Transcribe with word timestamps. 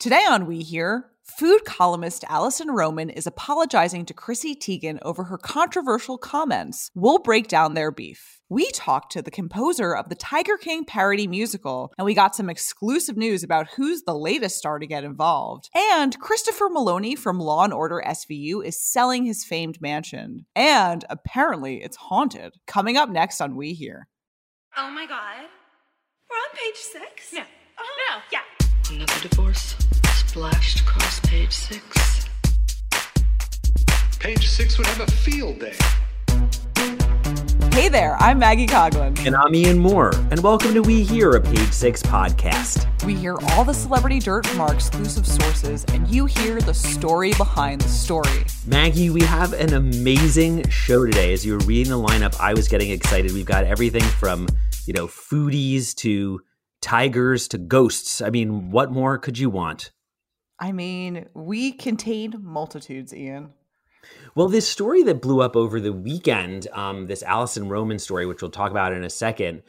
Today 0.00 0.24
on 0.26 0.46
We 0.46 0.60
Hear, 0.60 1.10
food 1.24 1.66
columnist 1.66 2.24
Alison 2.26 2.70
Roman 2.70 3.10
is 3.10 3.26
apologizing 3.26 4.06
to 4.06 4.14
Chrissy 4.14 4.56
Teigen 4.56 4.98
over 5.02 5.24
her 5.24 5.36
controversial 5.36 6.16
comments. 6.16 6.90
We'll 6.94 7.18
break 7.18 7.48
down 7.48 7.74
their 7.74 7.92
beef. 7.92 8.40
We 8.48 8.70
talked 8.70 9.12
to 9.12 9.20
the 9.20 9.30
composer 9.30 9.94
of 9.94 10.08
the 10.08 10.14
Tiger 10.14 10.56
King 10.56 10.86
parody 10.86 11.26
musical, 11.26 11.92
and 11.98 12.06
we 12.06 12.14
got 12.14 12.34
some 12.34 12.48
exclusive 12.48 13.18
news 13.18 13.42
about 13.42 13.68
who's 13.76 14.04
the 14.04 14.16
latest 14.16 14.56
star 14.56 14.78
to 14.78 14.86
get 14.86 15.04
involved. 15.04 15.68
And 15.74 16.18
Christopher 16.18 16.70
Meloni 16.70 17.14
from 17.14 17.38
Law 17.38 17.64
and 17.64 17.72
Order 17.74 18.02
SVU 18.02 18.64
is 18.64 18.82
selling 18.82 19.26
his 19.26 19.44
famed 19.44 19.82
mansion. 19.82 20.46
And 20.56 21.04
apparently 21.10 21.82
it's 21.82 21.98
haunted. 21.98 22.54
Coming 22.66 22.96
up 22.96 23.10
next 23.10 23.42
on 23.42 23.54
We 23.54 23.74
Hear. 23.74 24.08
Oh 24.78 24.90
my 24.90 25.04
god. 25.04 25.44
We're 26.30 26.36
on 26.36 26.54
page 26.54 26.76
six? 26.76 27.34
No. 27.34 27.40
Uh-huh. 27.40 28.16
No. 28.16 28.22
Yeah. 28.32 28.40
Another 28.90 29.28
divorce 29.28 29.76
splashed 30.16 30.80
across 30.80 31.20
page 31.20 31.52
six. 31.52 32.26
Page 34.18 34.48
six 34.48 34.78
would 34.78 34.86
have 34.88 35.00
a 35.00 35.10
field 35.12 35.60
day. 35.60 35.76
Hey 37.70 37.88
there, 37.88 38.16
I'm 38.18 38.40
Maggie 38.40 38.66
Coughlin. 38.66 39.24
And 39.24 39.36
I'm 39.36 39.54
Ian 39.54 39.78
Mohr, 39.78 40.12
and 40.32 40.42
welcome 40.42 40.74
to 40.74 40.80
We 40.80 41.04
Hear, 41.04 41.36
a 41.36 41.40
Page 41.40 41.70
Six 41.70 42.02
podcast. 42.02 42.84
We 43.04 43.14
hear 43.14 43.36
all 43.50 43.64
the 43.64 43.72
celebrity 43.72 44.18
dirt 44.18 44.44
from 44.44 44.60
our 44.60 44.74
exclusive 44.74 45.24
sources, 45.24 45.84
and 45.92 46.08
you 46.08 46.26
hear 46.26 46.60
the 46.60 46.74
story 46.74 47.32
behind 47.34 47.82
the 47.82 47.88
story. 47.88 48.44
Maggie, 48.66 49.10
we 49.10 49.22
have 49.22 49.52
an 49.52 49.72
amazing 49.72 50.68
show 50.68 51.06
today. 51.06 51.32
As 51.32 51.46
you 51.46 51.52
were 51.52 51.64
reading 51.64 51.92
the 51.92 51.98
lineup, 51.98 52.38
I 52.40 52.54
was 52.54 52.66
getting 52.66 52.90
excited. 52.90 53.32
We've 53.34 53.46
got 53.46 53.62
everything 53.62 54.02
from, 54.02 54.48
you 54.84 54.94
know, 54.94 55.06
foodies 55.06 55.94
to 55.98 56.40
tigers 56.80 57.48
to 57.48 57.58
ghosts. 57.58 58.20
I 58.20 58.30
mean, 58.30 58.70
what 58.70 58.90
more 58.90 59.18
could 59.18 59.38
you 59.38 59.50
want? 59.50 59.90
I 60.58 60.72
mean, 60.72 61.26
we 61.34 61.72
contain 61.72 62.34
multitudes, 62.40 63.14
Ian. 63.14 63.50
Well, 64.34 64.48
this 64.48 64.68
story 64.68 65.02
that 65.04 65.22
blew 65.22 65.40
up 65.40 65.56
over 65.56 65.80
the 65.80 65.92
weekend, 65.92 66.68
um, 66.72 67.06
this 67.06 67.22
Alison 67.22 67.68
Roman 67.68 67.98
story, 67.98 68.26
which 68.26 68.42
we'll 68.42 68.50
talk 68.50 68.70
about 68.70 68.92
in 68.92 69.04
a 69.04 69.10
second, 69.10 69.62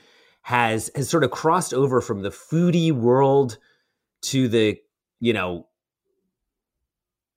has 0.44 0.90
has 0.96 1.10
sort 1.10 1.24
of 1.24 1.32
crossed 1.32 1.74
over 1.74 2.02
from 2.02 2.22
the 2.22 2.30
foodie 2.30 2.92
world 2.92 3.58
to 4.24 4.48
the, 4.48 4.78
you 5.20 5.34
know, 5.34 5.68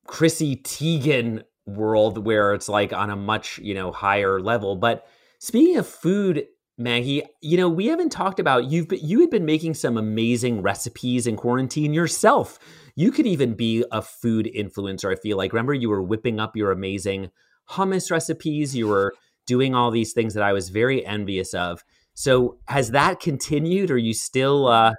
Chrissy 0.06 0.56
Teigen 0.56 1.42
world 1.66 2.18
where 2.18 2.54
it's 2.54 2.68
like 2.68 2.92
on 2.92 3.10
a 3.10 3.16
much, 3.16 3.58
you 3.58 3.74
know, 3.74 3.90
higher 3.90 4.40
level. 4.40 4.76
But 4.76 5.06
speaking 5.38 5.76
of 5.76 5.86
food, 5.86 6.46
Maggie, 6.76 7.22
you 7.40 7.56
know, 7.56 7.68
we 7.68 7.86
haven't 7.86 8.10
talked 8.10 8.40
about 8.40 8.64
you've 8.64 8.88
been, 8.88 9.00
you 9.00 9.20
had 9.20 9.30
been 9.30 9.44
making 9.44 9.74
some 9.74 9.96
amazing 9.96 10.60
recipes 10.62 11.26
in 11.26 11.36
quarantine 11.36 11.94
yourself. 11.94 12.58
You 12.96 13.12
could 13.12 13.26
even 13.26 13.54
be 13.54 13.84
a 13.92 14.02
food 14.02 14.50
influencer, 14.54 15.12
I 15.12 15.16
feel 15.16 15.36
like. 15.36 15.52
Remember 15.52 15.74
you 15.74 15.88
were 15.88 16.02
whipping 16.02 16.40
up 16.40 16.56
your 16.56 16.72
amazing 16.72 17.30
hummus 17.70 18.10
recipes, 18.10 18.74
you 18.74 18.88
were 18.88 19.14
doing 19.46 19.74
all 19.74 19.90
these 19.90 20.12
things 20.12 20.34
that 20.34 20.42
I 20.42 20.52
was 20.52 20.68
very 20.68 21.04
envious 21.06 21.54
of. 21.54 21.84
So, 22.14 22.58
has 22.66 22.90
that 22.90 23.20
continued? 23.20 23.90
Are 23.90 23.98
you 23.98 24.14
still 24.14 24.68
uh 24.68 24.94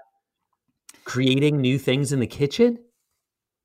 creating 1.03 1.61
new 1.61 1.77
things 1.77 2.11
in 2.11 2.19
the 2.19 2.27
kitchen? 2.27 2.79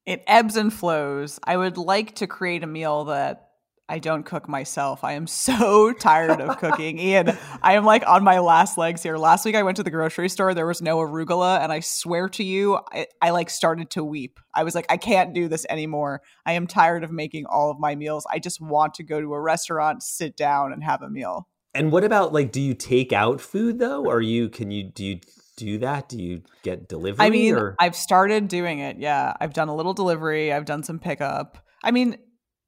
It 0.07 0.23
ebbs 0.27 0.57
and 0.57 0.73
flows. 0.73 1.39
I 1.45 1.57
would 1.57 1.77
like 1.77 2.17
to 2.17 2.27
create 2.27 2.65
a 2.65 2.67
meal 2.67 3.05
that 3.05 3.50
I 3.91 3.99
don't 3.99 4.23
cook 4.23 4.49
myself. 4.49 5.03
I 5.03 5.15
am 5.15 5.27
so 5.27 5.93
tired 5.99 6.41
of 6.41 6.59
cooking. 6.59 7.01
Ian, 7.01 7.37
I 7.61 7.75
am 7.75 7.85
like 7.85 8.07
on 8.07 8.23
my 8.23 8.39
last 8.39 8.79
legs 8.79 9.03
here. 9.03 9.19
Last 9.19 9.45
week 9.45 9.57
I 9.57 9.65
went 9.65 9.77
to 9.79 9.83
the 9.83 9.91
grocery 9.91 10.29
store, 10.29 10.55
there 10.55 10.67
was 10.67 10.81
no 10.81 10.99
arugula, 10.99 11.61
and 11.61 11.73
I 11.73 11.81
swear 11.81 12.29
to 12.31 12.45
you, 12.45 12.79
I, 12.93 13.09
I 13.21 13.31
like 13.31 13.51
started 13.51 13.91
to 13.91 14.05
weep. 14.05 14.39
I 14.55 14.63
was 14.63 14.77
like, 14.77 14.87
I 14.89 14.97
can't 14.97 15.35
do 15.35 15.49
this 15.49 15.67
anymore. 15.69 16.23
I 16.47 16.53
am 16.53 16.69
tired 16.69 17.03
of 17.03 17.11
making 17.11 17.47
all 17.47 17.73
of 17.73 17.81
my 17.81 17.97
meals. 17.97 18.25
I 18.31 18.39
just 18.39 18.61
want 18.61 18.95
to 18.95 19.03
go 19.03 19.21
to 19.21 19.35
a 19.35 19.41
restaurant, 19.41 20.05
sit 20.05 20.37
down, 20.37 20.73
and 20.73 20.85
have 20.85 21.03
a 21.03 21.11
meal. 21.11 21.49
And 21.75 21.91
what 21.91 22.05
about 22.05 22.33
like 22.33 22.53
do 22.53 22.61
you 22.61 22.75
take 22.75 23.13
out 23.13 23.41
food 23.41 23.81
though? 23.81 24.07
Or 24.07 24.21
you 24.21 24.49
can 24.49 24.71
you 24.71 24.85
do 24.85 25.05
you 25.05 25.21
do 25.57 25.79
that? 25.79 26.09
Do 26.09 26.23
you 26.23 26.43
get 26.63 26.89
delivery? 26.89 27.27
I 27.27 27.31
mean, 27.31 27.55
or? 27.57 27.75
I've 27.81 27.97
started 27.97 28.47
doing 28.47 28.79
it. 28.79 28.99
Yeah. 28.99 29.35
I've 29.41 29.53
done 29.53 29.69
a 29.69 29.75
little 29.75 29.95
delivery, 29.95 30.53
I've 30.53 30.65
done 30.65 30.85
some 30.85 31.01
pickup. 31.01 31.59
I 31.83 31.91
mean, 31.91 32.19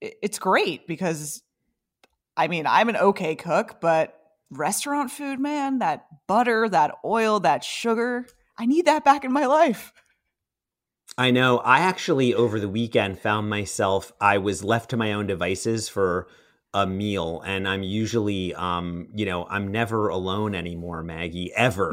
it's 0.03 0.39
great 0.39 0.87
because 0.87 1.43
I 2.37 2.49
mean, 2.49 2.67
I'm 2.67 2.89
an 2.89 2.97
okay 2.97 3.37
cook, 3.37 3.81
but 3.81 4.19
restaurant 4.51 5.11
food, 5.11 5.39
man, 5.39 5.79
that 5.79 6.07
butter, 6.27 6.69
that 6.69 6.95
oil, 7.05 7.41
that 7.41 7.63
sugar, 7.63 8.27
I 8.59 8.67
need 8.67 8.87
that 8.87 9.05
back 9.05 9.25
in 9.25 9.33
my 9.33 9.47
life. 9.47 9.93
I 11.19 11.31
know. 11.31 11.59
I 11.59 11.81
actually 11.81 12.35
over 12.35 12.59
the 12.59 12.69
weekend 12.69 13.19
found 13.19 13.51
myself 13.51 14.13
I 14.21 14.39
was 14.39 14.65
left 14.65 14.91
to 14.91 14.97
my 14.97 15.13
own 15.13 15.27
devices 15.27 15.89
for 15.89 16.27
a 16.75 16.87
meal 16.87 17.43
and 17.45 17.69
I'm 17.69 17.83
usually 17.83 18.55
um, 18.55 19.09
you 19.15 19.27
know, 19.27 19.47
I'm 19.49 19.71
never 19.71 20.09
alone 20.09 20.55
anymore, 20.55 21.03
Maggie, 21.03 21.53
ever. 21.55 21.93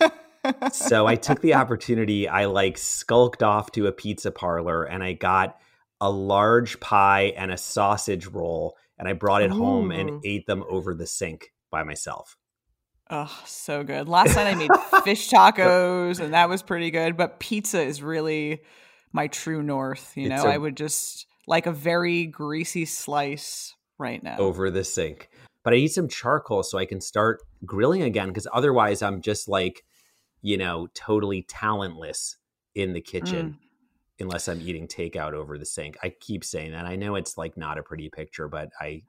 so 0.72 1.06
I 1.06 1.14
took 1.14 1.40
the 1.40 1.54
opportunity, 1.54 2.28
I 2.28 2.46
like 2.46 2.78
skulked 2.78 3.44
off 3.44 3.70
to 3.72 3.86
a 3.86 3.92
pizza 3.92 4.32
parlor 4.32 4.82
and 4.82 5.04
I 5.04 5.12
got 5.12 5.60
a 6.00 6.10
large 6.10 6.80
pie 6.80 7.32
and 7.36 7.50
a 7.50 7.56
sausage 7.56 8.26
roll 8.26 8.76
and 8.98 9.08
I 9.08 9.12
brought 9.12 9.42
it 9.42 9.52
Ooh. 9.52 9.58
home 9.58 9.90
and 9.90 10.24
ate 10.24 10.46
them 10.46 10.64
over 10.68 10.94
the 10.94 11.06
sink 11.06 11.52
by 11.70 11.82
myself. 11.82 12.36
Oh, 13.10 13.42
so 13.46 13.84
good. 13.84 14.08
Last 14.08 14.36
night 14.36 14.48
I 14.48 14.54
made 14.54 14.70
fish 15.04 15.30
tacos 15.30 16.20
and 16.20 16.34
that 16.34 16.48
was 16.48 16.62
pretty 16.62 16.90
good, 16.90 17.16
but 17.16 17.40
pizza 17.40 17.80
is 17.80 18.02
really 18.02 18.60
my 19.12 19.28
true 19.28 19.62
north, 19.62 20.12
you 20.16 20.28
know. 20.28 20.44
A, 20.44 20.50
I 20.50 20.58
would 20.58 20.76
just 20.76 21.26
like 21.46 21.66
a 21.66 21.72
very 21.72 22.26
greasy 22.26 22.84
slice 22.84 23.74
right 23.98 24.22
now. 24.22 24.36
Over 24.38 24.70
the 24.70 24.84
sink. 24.84 25.30
But 25.64 25.72
I 25.72 25.76
need 25.76 25.88
some 25.88 26.08
charcoal 26.08 26.62
so 26.62 26.78
I 26.78 26.86
can 26.86 27.00
start 27.00 27.40
grilling 27.64 28.02
again 28.02 28.28
because 28.28 28.46
otherwise 28.52 29.02
I'm 29.02 29.22
just 29.22 29.48
like, 29.48 29.84
you 30.42 30.56
know, 30.56 30.88
totally 30.94 31.42
talentless 31.42 32.36
in 32.74 32.92
the 32.92 33.00
kitchen. 33.00 33.50
Mm 33.50 33.67
unless 34.20 34.48
I'm 34.48 34.60
eating 34.60 34.86
takeout 34.86 35.32
over 35.32 35.58
the 35.58 35.64
sink. 35.64 35.96
I 36.02 36.10
keep 36.20 36.44
saying 36.44 36.72
that. 36.72 36.86
I 36.86 36.96
know 36.96 37.14
it's 37.14 37.36
like 37.36 37.56
not 37.56 37.78
a 37.78 37.82
pretty 37.82 38.08
picture, 38.08 38.48
but 38.48 38.70
I 38.80 39.02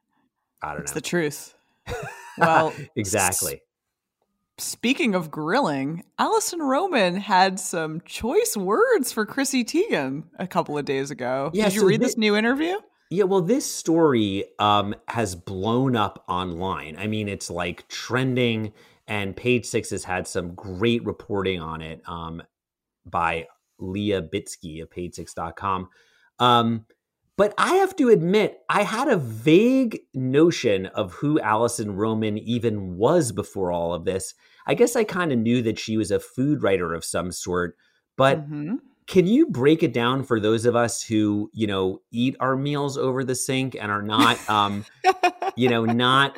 I 0.61 0.73
don't 0.73 0.81
it's 0.81 0.91
know. 0.91 0.91
It's 0.91 0.91
the 0.93 1.01
truth. 1.01 1.55
Well, 2.37 2.73
exactly. 2.95 3.55
S- 3.55 4.63
speaking 4.63 5.13
of 5.13 5.29
grilling, 5.29 6.05
Alison 6.17 6.61
Roman 6.61 7.17
had 7.17 7.59
some 7.59 7.99
choice 8.05 8.55
words 8.55 9.11
for 9.11 9.25
Chrissy 9.25 9.65
Teigen 9.65 10.23
a 10.37 10.47
couple 10.47 10.77
of 10.77 10.85
days 10.85 11.11
ago. 11.11 11.51
Yeah, 11.53 11.65
Did 11.65 11.73
you 11.73 11.81
so 11.81 11.87
read 11.87 11.99
this, 11.99 12.11
this 12.11 12.17
new 12.17 12.37
interview? 12.37 12.77
Yeah, 13.09 13.25
well, 13.25 13.41
this 13.41 13.65
story 13.65 14.45
um, 14.59 14.95
has 15.07 15.35
blown 15.35 15.95
up 15.95 16.23
online. 16.29 16.95
I 16.97 17.07
mean, 17.07 17.27
it's 17.27 17.49
like 17.49 17.87
trending, 17.87 18.71
and 19.07 19.35
Page 19.35 19.65
Six 19.65 19.89
has 19.89 20.03
had 20.03 20.27
some 20.27 20.53
great 20.53 21.03
reporting 21.03 21.59
on 21.59 21.81
it 21.81 22.01
um, 22.07 22.41
by 23.05 23.47
Leah 23.79 24.22
Bitsky 24.22 24.81
of 24.81 24.90
page6.com. 24.90 25.90
Um, 26.40 26.85
but 27.40 27.53
I 27.57 27.75
have 27.75 27.95
to 27.95 28.09
admit, 28.09 28.59
I 28.67 28.84
had 28.84 29.07
a 29.07 29.16
vague 29.16 30.01
notion 30.13 30.88
of 30.88 31.13
who 31.13 31.40
Alison 31.40 31.95
Roman 31.95 32.38
even 32.38 32.97
was 32.97 33.31
before 33.31 33.72
all 33.72 33.94
of 33.94 34.03
this. 34.03 34.34
I 34.68 34.73
guess 34.73 34.97
I 34.97 35.06
kind 35.06 35.31
of 35.31 35.39
knew 35.39 35.62
that 35.62 35.79
she 35.79 35.95
was 35.95 36.12
a 36.12 36.19
food 36.19 36.63
writer 36.63 36.94
of 36.94 37.06
some 37.06 37.31
sort, 37.31 37.78
but 38.18 38.41
mm-hmm. 38.41 38.75
can 39.07 39.25
you 39.25 39.47
break 39.47 39.84
it 39.84 39.94
down 39.94 40.23
for 40.23 40.39
those 40.39 40.66
of 40.66 40.75
us 40.75 41.01
who, 41.01 41.50
you 41.53 41.66
know, 41.66 42.01
eat 42.12 42.35
our 42.41 42.57
meals 42.57 42.97
over 42.97 43.23
the 43.23 43.35
sink 43.35 43.73
and 43.79 43.89
are 43.89 44.01
not, 44.01 44.38
um, 44.50 44.84
you 45.56 45.69
know, 45.69 45.85
not 45.85 46.38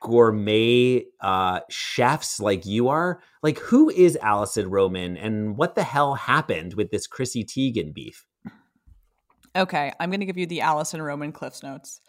gourmet 0.00 1.04
uh, 1.20 1.60
chefs 1.68 2.40
like 2.40 2.66
you 2.66 2.88
are. 2.88 3.20
Like, 3.42 3.58
who 3.58 3.90
is 3.90 4.16
Alison 4.22 4.70
Roman 4.70 5.16
and 5.16 5.56
what 5.56 5.74
the 5.74 5.82
hell 5.82 6.14
happened 6.14 6.74
with 6.74 6.90
this 6.90 7.06
Chrissy 7.06 7.44
Teigen 7.44 7.92
beef? 7.92 8.26
Okay, 9.56 9.92
I'm 9.98 10.10
going 10.10 10.20
to 10.20 10.26
give 10.26 10.38
you 10.38 10.46
the 10.46 10.60
Alison 10.60 11.02
Roman 11.02 11.32
Cliffs 11.32 11.62
Notes. 11.62 12.00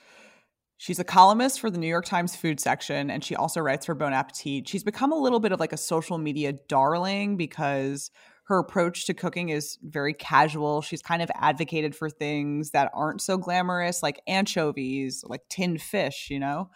She's 0.78 1.00
a 1.00 1.04
columnist 1.04 1.60
for 1.60 1.70
the 1.70 1.78
New 1.78 1.88
York 1.88 2.06
Times 2.06 2.36
food 2.36 2.60
section, 2.60 3.12
and 3.12 3.24
she 3.24 3.36
also 3.36 3.62
writes 3.62 3.86
for 3.86 3.94
Bon 3.94 4.14
Appetit. 4.14 4.68
She's 4.68 4.84
become 4.84 5.12
a 5.12 5.18
little 5.18 5.40
bit 5.40 5.52
of 5.52 5.60
like 5.60 5.74
a 5.74 5.78
social 5.78 6.18
media 6.18 6.54
darling 6.68 7.38
because 7.38 8.10
her 8.46 8.58
approach 8.58 9.06
to 9.06 9.14
cooking 9.14 9.50
is 9.50 9.78
very 9.84 10.14
casual. 10.14 10.82
She's 10.82 11.02
kind 11.02 11.22
of 11.22 11.32
advocated 11.36 11.96
for 11.96 12.10
things 12.10 12.72
that 12.72 12.92
aren't 12.94 13.22
so 13.22 13.38
glamorous, 13.38 14.04
like 14.04 14.22
anchovies, 14.28 15.24
like 15.26 15.42
tinned 15.50 15.82
fish, 15.82 16.28
you 16.30 16.40
know? 16.40 16.70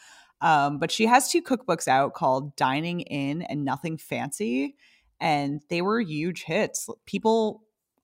Um, 0.45 0.77
but 0.77 0.91
she 0.91 1.07
has 1.07 1.31
two 1.31 1.41
cookbooks 1.41 1.87
out 1.87 2.13
called 2.13 2.55
Dining 2.55 3.01
In 3.01 3.41
and 3.41 3.65
Nothing 3.65 3.97
Fancy. 3.97 4.75
And 5.19 5.63
they 5.69 5.81
were 5.81 5.99
huge 5.99 6.43
hits. 6.43 6.87
People, 7.07 7.63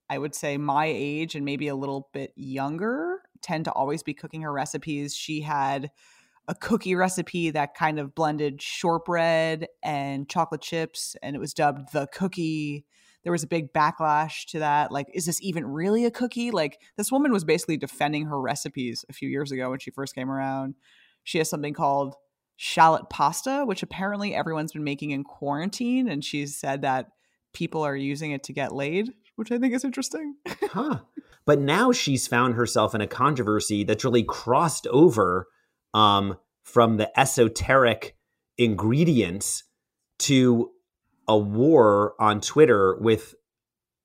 I 0.09 0.17
would 0.17 0.33
say 0.33 0.57
my 0.57 0.87
age 0.87 1.35
and 1.35 1.45
maybe 1.45 1.67
a 1.67 1.75
little 1.75 2.09
bit 2.13 2.33
younger, 2.35 3.21
tend 3.43 3.65
to 3.65 3.71
always 3.71 4.01
be 4.01 4.15
cooking 4.15 4.41
her 4.41 4.51
recipes. 4.51 5.15
She 5.15 5.41
had 5.41 5.91
a 6.47 6.55
cookie 6.55 6.95
recipe 6.95 7.51
that 7.51 7.75
kind 7.75 7.99
of 7.99 8.15
blended 8.15 8.59
shortbread 8.59 9.67
and 9.83 10.27
chocolate 10.27 10.61
chips, 10.61 11.15
and 11.21 11.35
it 11.35 11.39
was 11.39 11.53
dubbed 11.53 11.93
the 11.93 12.07
cookie. 12.07 12.85
there 13.23 13.31
was 13.31 13.43
a 13.43 13.47
big 13.47 13.71
backlash 13.71 14.45
to 14.47 14.59
that. 14.59 14.91
Like, 14.91 15.05
is 15.13 15.27
this 15.27 15.39
even 15.43 15.63
really 15.63 16.05
a 16.05 16.11
cookie? 16.11 16.49
Like, 16.49 16.79
this 16.97 17.11
woman 17.11 17.31
was 17.31 17.43
basically 17.43 17.77
defending 17.77 18.25
her 18.25 18.41
recipes 18.41 19.05
a 19.09 19.13
few 19.13 19.29
years 19.29 19.51
ago 19.51 19.69
when 19.69 19.77
she 19.77 19.91
first 19.91 20.15
came 20.15 20.31
around. 20.31 20.73
She 21.23 21.37
has 21.37 21.47
something 21.47 21.75
called 21.75 22.15
shallot 22.63 23.09
pasta, 23.09 23.63
which 23.65 23.81
apparently 23.81 24.35
everyone's 24.35 24.73
been 24.73 24.83
making 24.83 25.09
in 25.09 25.23
quarantine. 25.23 26.07
And 26.07 26.23
she 26.23 26.45
said 26.45 26.83
that 26.83 27.07
people 27.53 27.81
are 27.81 27.95
using 27.95 28.33
it 28.33 28.43
to 28.43 28.53
get 28.53 28.71
laid, 28.71 29.11
which 29.35 29.51
I 29.51 29.57
think 29.57 29.73
is 29.73 29.83
interesting. 29.83 30.35
huh. 30.47 30.99
But 31.43 31.59
now 31.59 31.91
she's 31.91 32.27
found 32.27 32.53
herself 32.53 32.93
in 32.93 33.01
a 33.01 33.07
controversy 33.07 33.83
that's 33.83 34.05
really 34.05 34.21
crossed 34.21 34.85
over 34.91 35.47
um, 35.95 36.37
from 36.61 36.97
the 36.97 37.19
esoteric 37.19 38.15
ingredients 38.59 39.63
to 40.19 40.69
a 41.27 41.35
war 41.35 42.13
on 42.19 42.41
Twitter 42.41 42.95
with, 43.01 43.33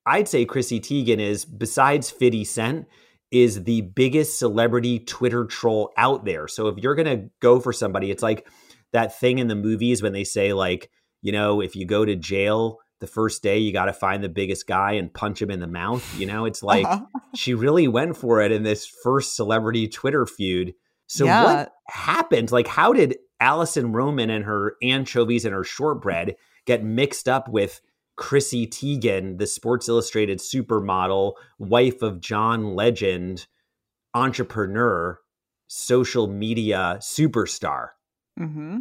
I'd 0.07 0.29
say 0.29 0.47
Chrissy 0.47 0.81
Teigen 0.81 1.19
is, 1.19 1.45
besides 1.45 2.11
50 2.11 2.45
Cent, 2.45 2.87
is 3.31 3.65
the 3.65 3.81
biggest 3.81 4.39
celebrity 4.39 4.99
Twitter 4.99 5.45
troll 5.45 5.93
out 5.97 6.25
there. 6.25 6.49
So 6.49 6.69
if 6.69 6.79
you're 6.79 6.95
going 6.95 7.19
to 7.19 7.29
go 7.41 7.61
for 7.61 7.73
somebody, 7.73 8.11
it's 8.11 8.23
like 8.23 8.49
that 8.93 9.19
thing 9.19 9.39
in 9.39 9.49
the 9.49 9.57
movies 9.57 10.03
when 10.03 10.13
they 10.13 10.25
say, 10.25 10.53
like, 10.53 10.91
you 11.23 11.33
know, 11.33 11.61
if 11.61 11.75
you 11.75 11.87
go 11.87 12.05
to 12.05 12.15
jail, 12.15 12.79
the 13.01 13.07
first 13.07 13.43
day 13.43 13.59
you 13.59 13.73
got 13.73 13.87
to 13.87 13.93
find 13.93 14.23
the 14.23 14.29
biggest 14.29 14.67
guy 14.67 14.93
and 14.93 15.13
punch 15.13 15.43
him 15.43 15.51
in 15.51 15.61
the 15.61 15.67
mouth. 15.67 16.19
You 16.19 16.27
know, 16.27 16.45
it's 16.45 16.63
like 16.63 16.87
uh-huh. 16.87 17.05
she 17.35 17.55
really 17.55 17.89
went 17.89 18.17
for 18.17 18.41
it 18.41 18.53
in 18.53 18.63
this 18.63 18.87
first 18.87 19.37
celebrity 19.37 19.89
Twitter 19.89 20.25
feud. 20.27 20.75
So 21.09 21.25
yeah. 21.25 21.45
what 21.45 21.73
happened? 21.89 22.51
Like, 22.51 22.67
how 22.67 22.93
did 22.93 23.19
Alison 23.41 23.93
Roman 23.93 24.31
and 24.31 24.45
her 24.45 24.77
anchovies 24.83 25.45
and 25.45 25.55
her 25.55 25.65
shortbread 25.65 26.37
get 26.65 26.83
mixed 26.83 27.29
up 27.29 27.49
with 27.49 27.81
Chrissy 28.17 28.67
Teigen, 28.67 29.39
the 29.39 29.47
Sports 29.47 29.89
Illustrated 29.89 30.39
supermodel, 30.39 31.35
wife 31.59 32.03
of 32.03 32.21
John 32.21 32.75
Legend, 32.75 33.47
entrepreneur, 34.15 35.21
social 35.69 36.27
media 36.27 36.97
superstar? 37.01 37.89
Mm-hmm. 38.39 38.79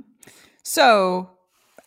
So 0.64 1.30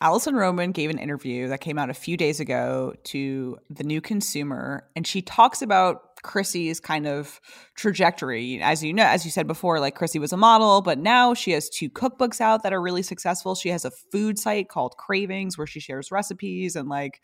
Alison 0.00 0.36
Roman 0.36 0.72
gave 0.72 0.90
an 0.90 0.98
interview 0.98 1.48
that 1.48 1.60
came 1.60 1.78
out 1.78 1.90
a 1.90 1.94
few 1.94 2.16
days 2.16 2.38
ago 2.38 2.94
to 3.04 3.58
the 3.68 3.82
new 3.82 4.00
consumer, 4.00 4.88
and 4.94 5.06
she 5.06 5.22
talks 5.22 5.60
about 5.60 6.07
Chrissy's 6.22 6.80
kind 6.80 7.06
of 7.06 7.40
trajectory. 7.74 8.60
As 8.62 8.82
you 8.82 8.92
know, 8.92 9.04
as 9.04 9.24
you 9.24 9.30
said 9.30 9.46
before, 9.46 9.80
like 9.80 9.94
Chrissy 9.94 10.18
was 10.18 10.32
a 10.32 10.36
model, 10.36 10.82
but 10.82 10.98
now 10.98 11.34
she 11.34 11.52
has 11.52 11.68
two 11.68 11.90
cookbooks 11.90 12.40
out 12.40 12.62
that 12.62 12.72
are 12.72 12.80
really 12.80 13.02
successful. 13.02 13.54
She 13.54 13.68
has 13.70 13.84
a 13.84 13.90
food 13.90 14.38
site 14.38 14.68
called 14.68 14.96
Cravings 14.96 15.56
where 15.56 15.66
she 15.66 15.80
shares 15.80 16.10
recipes 16.10 16.76
and 16.76 16.88
like 16.88 17.20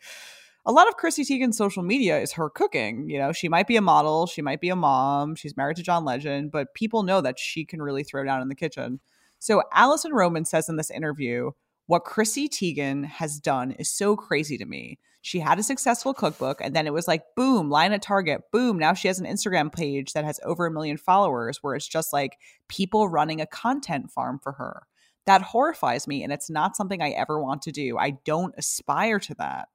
a 0.65 0.71
lot 0.71 0.87
of 0.87 0.97
Chrissy 0.97 1.23
Teigen's 1.23 1.57
social 1.57 1.83
media 1.83 2.19
is 2.19 2.33
her 2.33 2.49
cooking. 2.49 3.07
You 3.07 3.19
know, 3.19 3.31
she 3.31 3.47
might 3.47 3.67
be 3.67 3.75
a 3.75 3.81
model, 3.81 4.25
she 4.25 4.41
might 4.41 4.61
be 4.61 4.69
a 4.69 4.75
mom, 4.75 5.35
she's 5.35 5.55
married 5.55 5.77
to 5.77 5.83
John 5.83 6.05
Legend, 6.05 6.51
but 6.51 6.73
people 6.73 7.03
know 7.03 7.21
that 7.21 7.37
she 7.37 7.65
can 7.65 7.81
really 7.81 8.03
throw 8.03 8.23
down 8.23 8.41
in 8.41 8.49
the 8.49 8.55
kitchen. 8.55 8.99
So 9.37 9.61
Alison 9.73 10.11
Roman 10.11 10.43
says 10.43 10.67
in 10.67 10.77
this 10.77 10.89
interview, 10.89 11.51
what 11.87 12.03
Chrissy 12.03 12.49
Teigen 12.49 13.05
has 13.05 13.39
done 13.39 13.71
is 13.71 13.91
so 13.91 14.15
crazy 14.15 14.57
to 14.57 14.65
me. 14.65 14.97
She 15.25 15.39
had 15.39 15.57
a 15.57 15.63
successful 15.63 16.13
cookbook, 16.13 16.61
and 16.61 16.75
then 16.75 16.85
it 16.85 16.93
was 16.93 17.07
like, 17.07 17.23
boom, 17.35 17.71
line 17.71 17.93
at 17.93 18.03
Target, 18.03 18.43
boom. 18.51 18.77
Now 18.77 18.93
she 18.93 19.07
has 19.07 19.19
an 19.19 19.25
Instagram 19.25 19.73
page 19.73 20.13
that 20.13 20.23
has 20.23 20.39
over 20.43 20.67
a 20.67 20.71
million 20.71 20.97
followers 20.97 21.63
where 21.63 21.73
it's 21.73 21.87
just 21.87 22.13
like 22.13 22.37
people 22.67 23.09
running 23.09 23.41
a 23.41 23.47
content 23.47 24.11
farm 24.11 24.37
for 24.37 24.51
her. 24.51 24.83
That 25.25 25.41
horrifies 25.41 26.07
me, 26.07 26.23
and 26.23 26.31
it's 26.31 26.47
not 26.47 26.75
something 26.75 27.01
I 27.01 27.09
ever 27.09 27.41
want 27.41 27.63
to 27.63 27.71
do. 27.71 27.97
I 27.97 28.11
don't 28.23 28.53
aspire 28.55 29.17
to 29.21 29.33
that. 29.39 29.67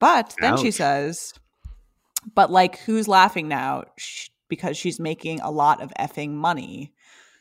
But 0.00 0.36
then 0.40 0.54
Ouch. 0.54 0.62
she 0.62 0.70
says, 0.70 1.34
but 2.34 2.50
like, 2.50 2.78
who's 2.78 3.08
laughing 3.08 3.46
now? 3.46 3.84
because 4.48 4.78
she's 4.78 4.98
making 4.98 5.40
a 5.40 5.50
lot 5.50 5.82
of 5.82 5.92
effing 6.00 6.30
money. 6.30 6.94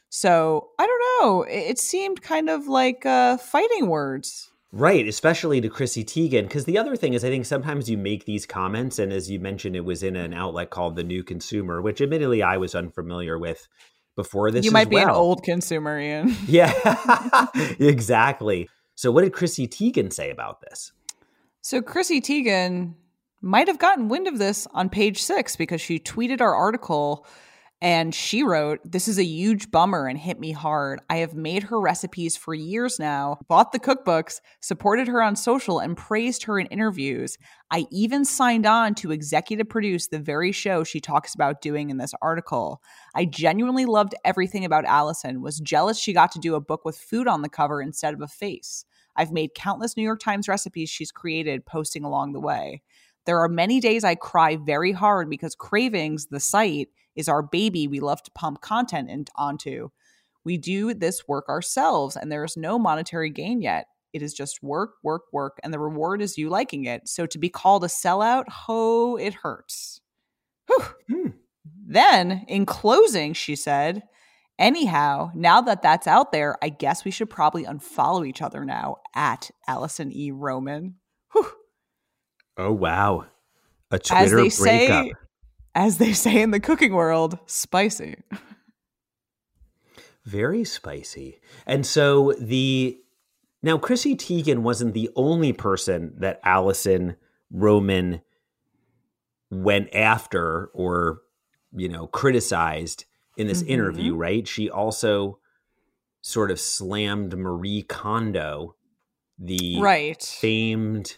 So 0.09 0.69
I 0.77 0.85
don't 0.85 1.21
know. 1.21 1.43
It, 1.43 1.71
it 1.71 1.79
seemed 1.79 2.21
kind 2.21 2.49
of 2.49 2.67
like 2.67 3.05
uh, 3.05 3.37
fighting 3.37 3.87
words. 3.87 4.50
Right, 4.73 5.05
especially 5.05 5.59
to 5.59 5.69
Chrissy 5.69 6.05
Teigen. 6.05 6.43
Because 6.43 6.63
the 6.63 6.77
other 6.77 6.95
thing 6.95 7.13
is, 7.13 7.25
I 7.25 7.29
think 7.29 7.45
sometimes 7.45 7.89
you 7.89 7.97
make 7.97 8.25
these 8.25 8.45
comments, 8.45 8.99
and 8.99 9.11
as 9.11 9.29
you 9.29 9.39
mentioned, 9.39 9.75
it 9.75 9.83
was 9.83 10.01
in 10.01 10.15
an 10.15 10.33
outlet 10.33 10.69
called 10.69 10.95
The 10.95 11.03
New 11.03 11.23
Consumer, 11.23 11.81
which 11.81 11.99
admittedly 11.99 12.41
I 12.41 12.55
was 12.55 12.73
unfamiliar 12.73 13.37
with 13.37 13.67
before 14.15 14.49
this. 14.49 14.63
You 14.63 14.71
might 14.71 14.89
be 14.89 14.95
well. 14.95 15.09
an 15.09 15.15
old 15.15 15.43
consumer, 15.43 15.99
Ian. 15.99 16.35
yeah, 16.47 16.73
exactly. 17.79 18.69
So, 18.95 19.11
what 19.11 19.23
did 19.23 19.33
Chrissy 19.33 19.67
Teigen 19.67 20.13
say 20.13 20.29
about 20.29 20.61
this? 20.61 20.93
So, 21.61 21.81
Chrissy 21.81 22.21
Teigen 22.21 22.93
might 23.41 23.67
have 23.67 23.79
gotten 23.79 24.07
wind 24.07 24.27
of 24.27 24.39
this 24.39 24.67
on 24.73 24.89
page 24.89 25.21
six 25.21 25.57
because 25.57 25.81
she 25.81 25.99
tweeted 25.99 26.39
our 26.39 26.55
article 26.55 27.25
and 27.81 28.13
she 28.13 28.43
wrote, 28.43 28.79
This 28.85 29.07
is 29.07 29.17
a 29.17 29.23
huge 29.23 29.71
bummer 29.71 30.05
and 30.05 30.17
hit 30.17 30.39
me 30.39 30.51
hard. 30.51 30.99
I 31.09 31.17
have 31.17 31.33
made 31.33 31.63
her 31.63 31.81
recipes 31.81 32.37
for 32.37 32.53
years 32.53 32.99
now, 32.99 33.39
bought 33.47 33.71
the 33.71 33.79
cookbooks, 33.79 34.39
supported 34.61 35.07
her 35.07 35.21
on 35.21 35.35
social, 35.35 35.79
and 35.79 35.97
praised 35.97 36.43
her 36.43 36.59
in 36.59 36.67
interviews. 36.67 37.37
I 37.71 37.85
even 37.91 38.23
signed 38.23 38.67
on 38.67 38.93
to 38.95 39.11
executive 39.11 39.67
produce 39.67 40.07
the 40.07 40.19
very 40.19 40.51
show 40.51 40.83
she 40.83 40.99
talks 40.99 41.33
about 41.33 41.61
doing 41.61 41.89
in 41.89 41.97
this 41.97 42.13
article. 42.21 42.83
I 43.15 43.25
genuinely 43.25 43.85
loved 43.85 44.13
everything 44.23 44.63
about 44.63 44.85
Alison, 44.85 45.41
was 45.41 45.59
jealous 45.59 45.97
she 45.97 46.13
got 46.13 46.31
to 46.33 46.39
do 46.39 46.53
a 46.53 46.61
book 46.61 46.85
with 46.85 46.97
food 46.97 47.27
on 47.27 47.41
the 47.41 47.49
cover 47.49 47.81
instead 47.81 48.13
of 48.13 48.21
a 48.21 48.27
face. 48.27 48.85
I've 49.15 49.31
made 49.31 49.55
countless 49.55 49.97
New 49.97 50.03
York 50.03 50.19
Times 50.19 50.47
recipes 50.47 50.89
she's 50.89 51.11
created, 51.11 51.65
posting 51.65 52.03
along 52.03 52.33
the 52.33 52.39
way. 52.39 52.81
There 53.25 53.39
are 53.39 53.49
many 53.49 53.79
days 53.79 54.03
I 54.03 54.15
cry 54.15 54.55
very 54.55 54.91
hard 54.91 55.29
because 55.29 55.55
Cravings, 55.55 56.27
the 56.27 56.39
site, 56.39 56.89
is 57.15 57.27
our 57.27 57.41
baby 57.41 57.87
we 57.87 57.99
love 57.99 58.23
to 58.23 58.31
pump 58.31 58.61
content 58.61 59.09
in, 59.09 59.25
onto. 59.35 59.89
We 60.43 60.57
do 60.57 60.93
this 60.93 61.27
work 61.27 61.49
ourselves 61.49 62.15
and 62.15 62.31
there 62.31 62.43
is 62.43 62.57
no 62.57 62.79
monetary 62.79 63.29
gain 63.29 63.61
yet. 63.61 63.87
It 64.13 64.21
is 64.21 64.33
just 64.33 64.61
work, 64.61 64.95
work, 65.03 65.23
work, 65.31 65.59
and 65.63 65.73
the 65.73 65.79
reward 65.79 66.21
is 66.21 66.37
you 66.37 66.49
liking 66.49 66.85
it. 66.85 67.07
So 67.07 67.25
to 67.27 67.37
be 67.37 67.49
called 67.49 67.83
a 67.83 67.87
sellout, 67.87 68.49
ho, 68.49 69.15
it 69.17 69.33
hurts. 69.35 70.01
Hmm. 70.69 71.27
Then, 71.85 72.45
in 72.47 72.65
closing, 72.65 73.33
she 73.33 73.55
said, 73.55 74.03
Anyhow, 74.57 75.31
now 75.33 75.59
that 75.61 75.81
that's 75.81 76.07
out 76.07 76.31
there, 76.31 76.55
I 76.61 76.69
guess 76.69 77.03
we 77.03 77.11
should 77.11 77.29
probably 77.29 77.65
unfollow 77.65 78.27
each 78.27 78.41
other 78.41 78.63
now 78.63 78.97
at 79.15 79.49
Alison 79.67 80.11
E. 80.11 80.31
Roman. 80.31 80.95
Oh 82.57 82.71
wow. 82.71 83.25
A 83.91 83.99
Twitter 83.99 84.37
breakup. 84.37 84.51
Say, 84.51 85.13
as 85.75 85.97
they 85.97 86.13
say 86.13 86.41
in 86.41 86.51
the 86.51 86.59
cooking 86.59 86.93
world, 86.93 87.37
spicy. 87.45 88.15
Very 90.25 90.63
spicy. 90.63 91.39
And 91.65 91.85
so 91.85 92.33
the 92.39 92.97
now 93.63 93.77
Chrissy 93.77 94.15
Teigen 94.15 94.59
wasn't 94.59 94.93
the 94.93 95.09
only 95.15 95.53
person 95.53 96.13
that 96.17 96.39
Alison 96.43 97.15
Roman 97.51 98.21
went 99.49 99.93
after 99.93 100.67
or 100.73 101.21
you 101.73 101.89
know 101.89 102.07
criticized 102.07 103.05
in 103.37 103.47
this 103.47 103.61
mm-hmm. 103.61 103.71
interview, 103.71 104.15
right? 104.15 104.47
She 104.47 104.69
also 104.69 105.39
sort 106.21 106.51
of 106.51 106.59
slammed 106.59 107.35
Marie 107.37 107.81
Kondo, 107.81 108.75
the 109.39 109.79
right 109.79 110.21
famed 110.21 111.17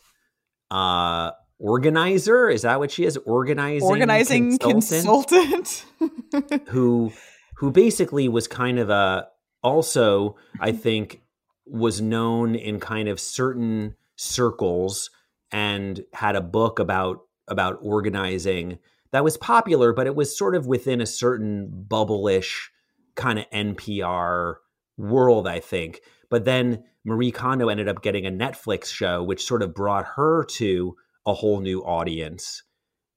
uh 0.73 1.31
organizer? 1.59 2.49
Is 2.49 2.63
that 2.63 2.79
what 2.79 2.91
she 2.91 3.05
is? 3.05 3.17
Organizing 3.17 3.87
organizing 3.87 4.57
consultant, 4.57 5.85
consultant. 5.99 6.67
who 6.67 7.13
who 7.57 7.71
basically 7.71 8.27
was 8.27 8.47
kind 8.47 8.79
of 8.79 8.89
a 8.89 9.27
also 9.63 10.35
i 10.59 10.71
think 10.71 11.21
was 11.65 12.01
known 12.01 12.55
in 12.55 12.79
kind 12.79 13.07
of 13.07 13.19
certain 13.19 13.95
circles 14.17 15.09
and 15.51 16.03
had 16.11 16.35
a 16.35 16.41
book 16.41 16.79
about 16.79 17.21
about 17.47 17.77
organizing 17.81 18.77
that 19.11 19.23
was 19.23 19.37
popular 19.37 19.93
but 19.93 20.07
it 20.07 20.15
was 20.15 20.37
sort 20.37 20.55
of 20.55 20.67
within 20.67 20.99
a 20.99 21.05
certain 21.05 21.69
bubble-ish 21.87 22.69
kind 23.15 23.39
of 23.39 23.49
npr 23.51 24.55
world 24.97 25.47
i 25.47 25.59
think. 25.59 26.01
But 26.29 26.45
then 26.45 26.83
Marie 27.05 27.31
Kondo 27.31 27.69
ended 27.69 27.87
up 27.87 28.01
getting 28.01 28.25
a 28.25 28.31
Netflix 28.31 28.85
show, 28.87 29.23
which 29.23 29.45
sort 29.45 29.61
of 29.61 29.73
brought 29.73 30.05
her 30.15 30.45
to 30.45 30.95
a 31.25 31.33
whole 31.33 31.59
new 31.59 31.81
audience. 31.81 32.63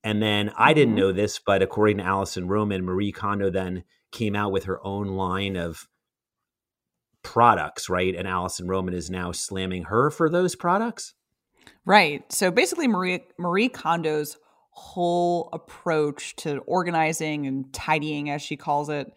And 0.03 0.23
then 0.23 0.53
I 0.57 0.73
didn't 0.73 0.95
mm-hmm. 0.95 1.01
know 1.01 1.13
this, 1.13 1.39
but 1.39 1.63
according 1.63 1.99
to 1.99 2.05
Alison 2.05 2.49
Roman, 2.49 2.85
Marie 2.85 3.13
Kondo 3.13 3.51
then 3.51 3.85
came 4.13 4.37
out 4.37 4.53
with 4.53 4.65
her 4.65 4.85
own 4.85 5.09
line 5.09 5.57
of 5.57 5.89
products, 7.23 7.89
right? 7.89 8.15
And 8.15 8.29
Alison 8.29 8.69
Roman 8.69 8.95
is 8.95 9.11
now 9.11 9.33
slamming 9.33 9.85
her 9.85 10.11
for 10.11 10.31
those 10.31 10.55
products. 10.55 11.15
Right. 11.85 12.31
So 12.33 12.51
basically, 12.51 12.87
Marie 12.87 13.25
Marie 13.39 13.69
Kondo's 13.69 14.39
whole 14.71 15.49
approach 15.53 16.37
to 16.37 16.59
organizing 16.67 17.47
and 17.47 17.73
tidying, 17.73 18.31
as 18.31 18.43
she 18.43 18.57
calls 18.57 18.89
it, 18.89 19.13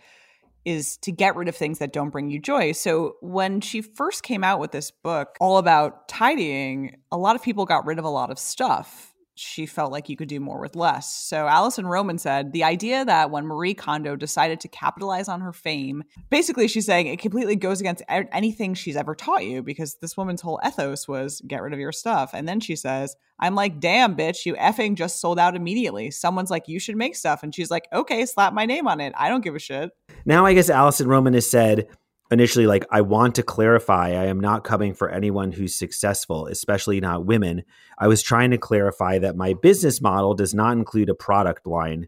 is 0.66 0.98
to 0.98 1.12
get 1.12 1.36
rid 1.36 1.48
of 1.48 1.56
things 1.56 1.80
that 1.80 1.94
don't 1.94 2.10
bring 2.10 2.30
you 2.30 2.40
joy. 2.40 2.72
So 2.72 3.16
when 3.22 3.62
she 3.62 3.82
first 3.82 4.24
came 4.24 4.44
out 4.44 4.60
with 4.60 4.72
this 4.72 4.92
book 4.92 5.36
all 5.40 5.58
about 5.58 6.08
tidying, 6.08 6.98
a 7.12 7.18
lot 7.18 7.36
of 7.36 7.44
people 7.44 7.66
got 7.66 7.86
rid 7.86 8.00
of 8.00 8.06
a 8.06 8.10
lot 8.10 8.30
of 8.30 8.40
stuff 8.40 9.09
she 9.40 9.66
felt 9.66 9.92
like 9.92 10.10
you 10.10 10.18
could 10.18 10.28
do 10.28 10.40
more 10.40 10.60
with 10.60 10.76
less. 10.76 11.16
So 11.16 11.48
Alison 11.48 11.88
Roman 11.88 12.18
said 12.18 12.52
the 12.52 12.66
idea 12.66 13.06
that 13.06 13.32
when 13.32 13.46
Marie 13.46 13.74
Kondo 13.74 14.18
decided 14.18 14.60
to 14.60 14.68
capitalize 14.68 15.30
on 15.30 15.40
her 15.40 15.54
fame, 15.54 16.04
basically 16.30 16.68
she's 16.68 16.86
saying 16.86 17.08
it 17.08 17.20
completely 17.20 17.56
goes 17.56 17.80
against 17.80 18.04
anything 18.10 18.74
she's 18.74 18.98
ever 18.98 19.16
taught 19.16 19.46
you 19.46 19.64
because 19.64 19.96
this 20.02 20.18
woman's 20.18 20.42
whole 20.42 20.60
ethos 20.66 21.08
was 21.08 21.42
get 21.48 21.62
rid 21.62 21.72
of 21.72 21.80
your 21.80 21.94
stuff. 21.94 22.32
And 22.34 22.50
then 22.50 22.60
she 22.60 22.76
says, 22.76 23.16
I'm 23.40 23.56
like, 23.56 23.80
damn, 23.80 24.18
bitch, 24.18 24.46
you 24.46 24.56
effing 24.56 24.96
just 24.96 25.22
sold 25.22 25.40
out 25.40 25.56
immediately. 25.56 26.12
Someone's 26.12 26.52
like, 26.52 26.68
you 26.68 26.78
should 26.78 26.98
make 26.98 27.16
stuff. 27.16 27.42
And 27.42 27.56
she's 27.56 27.72
like, 27.72 27.88
okay, 27.94 28.26
slap 28.26 28.52
my 28.54 28.66
name 28.66 28.88
on 28.88 29.00
it. 29.00 29.14
I 29.18 29.30
don't 29.30 29.44
give 29.44 29.56
a 29.56 29.60
shit. 29.60 29.92
Now 30.26 30.46
I 30.46 30.54
guess 30.54 30.70
Alison 30.70 31.08
Roman 31.08 31.34
has 31.34 31.50
said, 31.50 31.88
initially 32.32 32.68
like 32.68 32.86
i 32.92 33.02
want 33.02 33.36
to 33.36 33.44
clarify 33.44 34.10
i 34.10 34.26
am 34.26 34.40
not 34.40 34.64
coming 34.64 34.94
for 34.94 35.10
anyone 35.10 35.52
who's 35.52 35.76
successful 35.76 36.48
especially 36.48 37.00
not 37.00 37.26
women 37.26 37.64
i 37.98 38.08
was 38.08 38.22
trying 38.22 38.52
to 38.52 38.58
clarify 38.58 39.18
that 39.20 39.36
my 39.36 39.54
business 39.54 40.02
model 40.02 40.34
does 40.34 40.54
not 40.54 40.74
include 40.74 41.10
a 41.10 41.16
product 41.16 41.66
line 41.66 42.08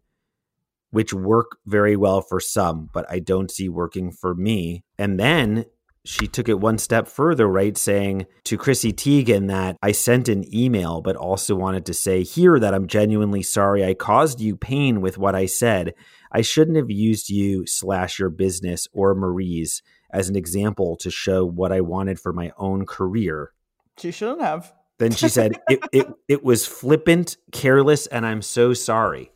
which 0.92 1.14
work 1.14 1.58
very 1.66 1.96
well 1.96 2.22
for 2.22 2.40
some 2.40 2.90
but 2.94 3.06
i 3.10 3.20
don't 3.20 3.52
see 3.52 3.70
working 3.70 4.12
for 4.12 4.36
me 4.36 4.84
and 4.98 5.20
then 5.20 5.66
she 6.04 6.28
took 6.28 6.50
it 6.50 6.60
one 6.60 6.78
step 6.78 7.08
further, 7.08 7.48
right? 7.48 7.78
Saying 7.78 8.26
to 8.46 8.58
Chrissy 8.58 8.92
Teigen 8.92 9.48
that 9.50 9.78
I 9.84 9.92
sent 9.92 10.30
an 10.30 10.54
email, 10.54 11.02
but 11.02 11.16
also 11.16 11.56
wanted 11.56 11.86
to 11.86 11.94
say 11.94 12.24
here 12.24 12.60
that 12.60 12.74
I'm 12.74 12.88
genuinely 12.88 13.44
sorry 13.44 13.86
I 13.86 13.94
caused 13.94 14.42
you 14.42 14.56
pain 14.56 15.02
with 15.02 15.18
what 15.18 15.36
I 15.36 15.46
said. 15.46 15.94
I 16.32 16.42
shouldn't 16.42 16.78
have 16.78 16.90
used 16.90 17.30
you 17.30 17.68
slash 17.68 18.18
your 18.18 18.30
business 18.30 18.88
or 18.94 19.14
Marie's 19.14 19.84
as 20.12 20.30
an 20.30 20.36
example 20.36 20.96
to 20.98 21.10
show 21.10 21.46
what 21.46 21.72
I 21.72 21.82
wanted 21.82 22.20
for 22.20 22.34
my 22.34 22.52
own 22.58 22.86
career. 22.86 23.52
She 23.98 24.12
shouldn't 24.12 24.42
have. 24.42 24.74
Then 24.98 25.12
she 25.12 25.30
said, 25.30 25.60
it, 25.70 25.80
it, 25.92 26.08
it 26.28 26.44
was 26.44 26.66
flippant, 26.66 27.38
careless, 27.52 28.08
and 28.08 28.26
I'm 28.26 28.42
so 28.42 28.74
sorry. 28.74 29.32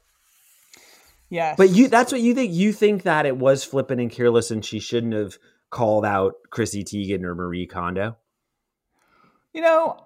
Yes. 1.30 1.56
But 1.58 1.70
you 1.70 1.88
that's 1.88 2.12
what 2.12 2.22
you 2.22 2.36
think. 2.36 2.54
You 2.54 2.72
think 2.72 3.04
that 3.04 3.26
it 3.26 3.38
was 3.38 3.64
flippant 3.64 4.00
and 4.00 4.12
careless 4.12 4.52
and 4.52 4.64
she 4.64 4.80
shouldn't 4.80 5.14
have 5.14 5.40
called 5.72 6.06
out 6.06 6.36
Chrissy 6.52 6.84
Teigen 6.84 7.24
or 7.24 7.34
Marie 7.34 7.66
Kondo? 7.66 8.16
You 9.54 9.62
know, 9.62 10.06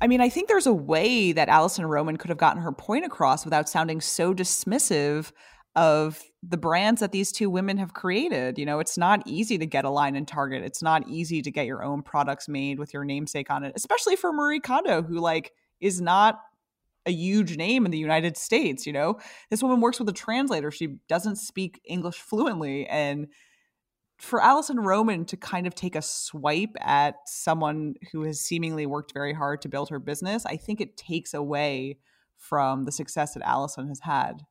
I 0.00 0.06
mean, 0.06 0.20
I 0.20 0.28
think 0.28 0.48
there's 0.48 0.66
a 0.66 0.72
way 0.72 1.32
that 1.32 1.48
Alison 1.48 1.86
Roman 1.86 2.16
could 2.16 2.28
have 2.28 2.38
gotten 2.38 2.62
her 2.62 2.72
point 2.72 3.04
across 3.04 3.44
without 3.44 3.68
sounding 3.68 4.00
so 4.00 4.34
dismissive 4.34 5.32
of 5.76 6.22
the 6.42 6.56
brands 6.56 7.00
that 7.00 7.12
these 7.12 7.32
two 7.32 7.50
women 7.50 7.78
have 7.78 7.94
created. 7.94 8.58
You 8.58 8.66
know, 8.66 8.78
it's 8.78 8.96
not 8.96 9.22
easy 9.26 9.58
to 9.58 9.66
get 9.66 9.84
a 9.84 9.90
line 9.90 10.14
in 10.14 10.26
Target. 10.26 10.62
It's 10.62 10.82
not 10.82 11.08
easy 11.08 11.42
to 11.42 11.50
get 11.50 11.66
your 11.66 11.82
own 11.82 12.02
products 12.02 12.48
made 12.48 12.78
with 12.78 12.94
your 12.94 13.04
namesake 13.04 13.50
on 13.50 13.64
it, 13.64 13.72
especially 13.74 14.16
for 14.16 14.32
Marie 14.32 14.60
Kondo, 14.60 15.02
who 15.02 15.18
like 15.18 15.52
is 15.80 16.00
not 16.00 16.40
a 17.06 17.10
huge 17.10 17.56
name 17.56 17.84
in 17.84 17.90
the 17.90 17.98
United 17.98 18.36
States, 18.36 18.86
you 18.86 18.92
know. 18.92 19.18
This 19.50 19.62
woman 19.62 19.80
works 19.80 19.98
with 19.98 20.08
a 20.08 20.12
translator. 20.12 20.70
She 20.70 20.96
doesn't 21.08 21.36
speak 21.36 21.80
English 21.84 22.16
fluently 22.16 22.86
and 22.86 23.28
for 24.18 24.40
Alison 24.40 24.80
Roman 24.80 25.24
to 25.26 25.36
kind 25.36 25.66
of 25.66 25.74
take 25.74 25.96
a 25.96 26.02
swipe 26.02 26.76
at 26.80 27.16
someone 27.26 27.94
who 28.12 28.22
has 28.22 28.40
seemingly 28.40 28.86
worked 28.86 29.12
very 29.12 29.34
hard 29.34 29.60
to 29.62 29.68
build 29.68 29.90
her 29.90 29.98
business, 29.98 30.46
I 30.46 30.56
think 30.56 30.80
it 30.80 30.96
takes 30.96 31.34
away 31.34 31.98
from 32.36 32.84
the 32.84 32.92
success 32.92 33.34
that 33.34 33.42
Alison 33.42 33.88
has 33.88 34.00
had. 34.00 34.42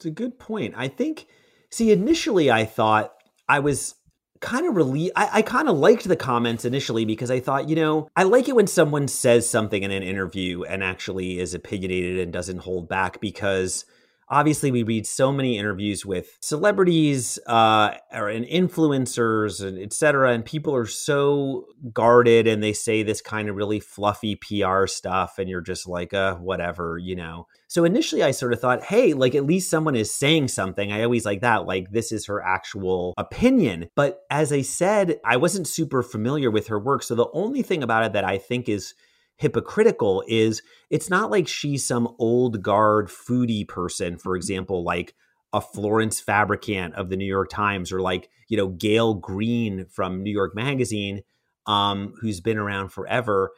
It's 0.00 0.06
a 0.06 0.10
good 0.10 0.38
point. 0.38 0.72
I 0.78 0.88
think, 0.88 1.26
see, 1.68 1.92
initially 1.92 2.50
I 2.50 2.64
thought 2.64 3.12
I 3.46 3.58
was 3.58 3.96
kind 4.40 4.66
of 4.66 4.74
relieved. 4.74 5.12
I, 5.14 5.28
I 5.30 5.42
kind 5.42 5.68
of 5.68 5.76
liked 5.76 6.08
the 6.08 6.16
comments 6.16 6.64
initially 6.64 7.04
because 7.04 7.30
I 7.30 7.38
thought, 7.38 7.68
you 7.68 7.76
know, 7.76 8.08
I 8.16 8.22
like 8.22 8.48
it 8.48 8.56
when 8.56 8.66
someone 8.66 9.08
says 9.08 9.46
something 9.46 9.82
in 9.82 9.90
an 9.90 10.02
interview 10.02 10.62
and 10.62 10.82
actually 10.82 11.38
is 11.38 11.52
opinionated 11.52 12.18
and 12.18 12.32
doesn't 12.32 12.60
hold 12.60 12.88
back 12.88 13.20
because 13.20 13.84
obviously 14.30 14.70
we 14.70 14.82
read 14.82 15.06
so 15.06 15.32
many 15.32 15.58
interviews 15.58 16.06
with 16.06 16.38
celebrities 16.40 17.38
uh, 17.46 17.94
or 18.12 18.28
and 18.28 18.46
influencers 18.46 19.66
and 19.66 19.78
etc 19.78 20.32
and 20.32 20.44
people 20.44 20.74
are 20.74 20.86
so 20.86 21.66
guarded 21.92 22.46
and 22.46 22.62
they 22.62 22.72
say 22.72 23.02
this 23.02 23.20
kind 23.20 23.48
of 23.48 23.56
really 23.56 23.80
fluffy 23.80 24.36
pr 24.36 24.86
stuff 24.86 25.38
and 25.38 25.48
you're 25.48 25.60
just 25.60 25.88
like 25.88 26.14
uh 26.14 26.36
whatever 26.36 26.98
you 26.98 27.16
know? 27.16 27.46
So 27.68 27.84
initially 27.84 28.22
i 28.22 28.30
sort 28.30 28.52
of 28.52 28.60
thought 28.60 28.84
hey 28.84 29.12
like 29.12 29.34
at 29.34 29.46
least 29.46 29.70
someone 29.70 29.96
is 29.96 30.14
saying 30.14 30.48
something. 30.48 30.92
I 30.92 31.02
always 31.02 31.24
like 31.24 31.40
that 31.40 31.66
like 31.66 31.90
this 31.90 32.12
is 32.12 32.26
her 32.26 32.42
actual 32.42 33.14
opinion. 33.18 33.88
But 33.96 34.20
as 34.30 34.52
i 34.52 34.62
said 34.62 35.18
i 35.24 35.36
wasn't 35.36 35.66
super 35.66 36.02
familiar 36.02 36.50
with 36.50 36.68
her 36.68 36.78
work. 36.78 37.02
So 37.02 37.14
the 37.14 37.30
only 37.32 37.62
thing 37.62 37.82
about 37.82 38.04
it 38.04 38.12
that 38.12 38.24
i 38.24 38.38
think 38.38 38.68
is 38.68 38.94
hypocritical 39.40 40.22
is 40.28 40.62
it's 40.90 41.08
not 41.08 41.30
like 41.30 41.48
she's 41.48 41.84
some 41.84 42.14
old 42.18 42.60
guard 42.62 43.08
foodie 43.08 43.66
person, 43.66 44.18
for 44.18 44.32
mm-hmm. 44.32 44.36
example, 44.36 44.84
like 44.84 45.14
a 45.54 45.62
Florence 45.62 46.20
Fabricant 46.20 46.94
of 46.94 47.08
the 47.08 47.16
New 47.16 47.24
York 47.24 47.48
Times 47.48 47.90
or 47.90 48.02
like, 48.02 48.28
you 48.48 48.56
know, 48.58 48.68
Gael 48.68 49.14
Greene 49.14 49.86
from 49.86 50.22
New 50.22 50.30
York 50.30 50.54
Magazine, 50.54 51.22
um, 51.66 52.12
who's 52.20 52.40
been 52.40 52.58
around 52.58 52.90
forever. 52.90 53.50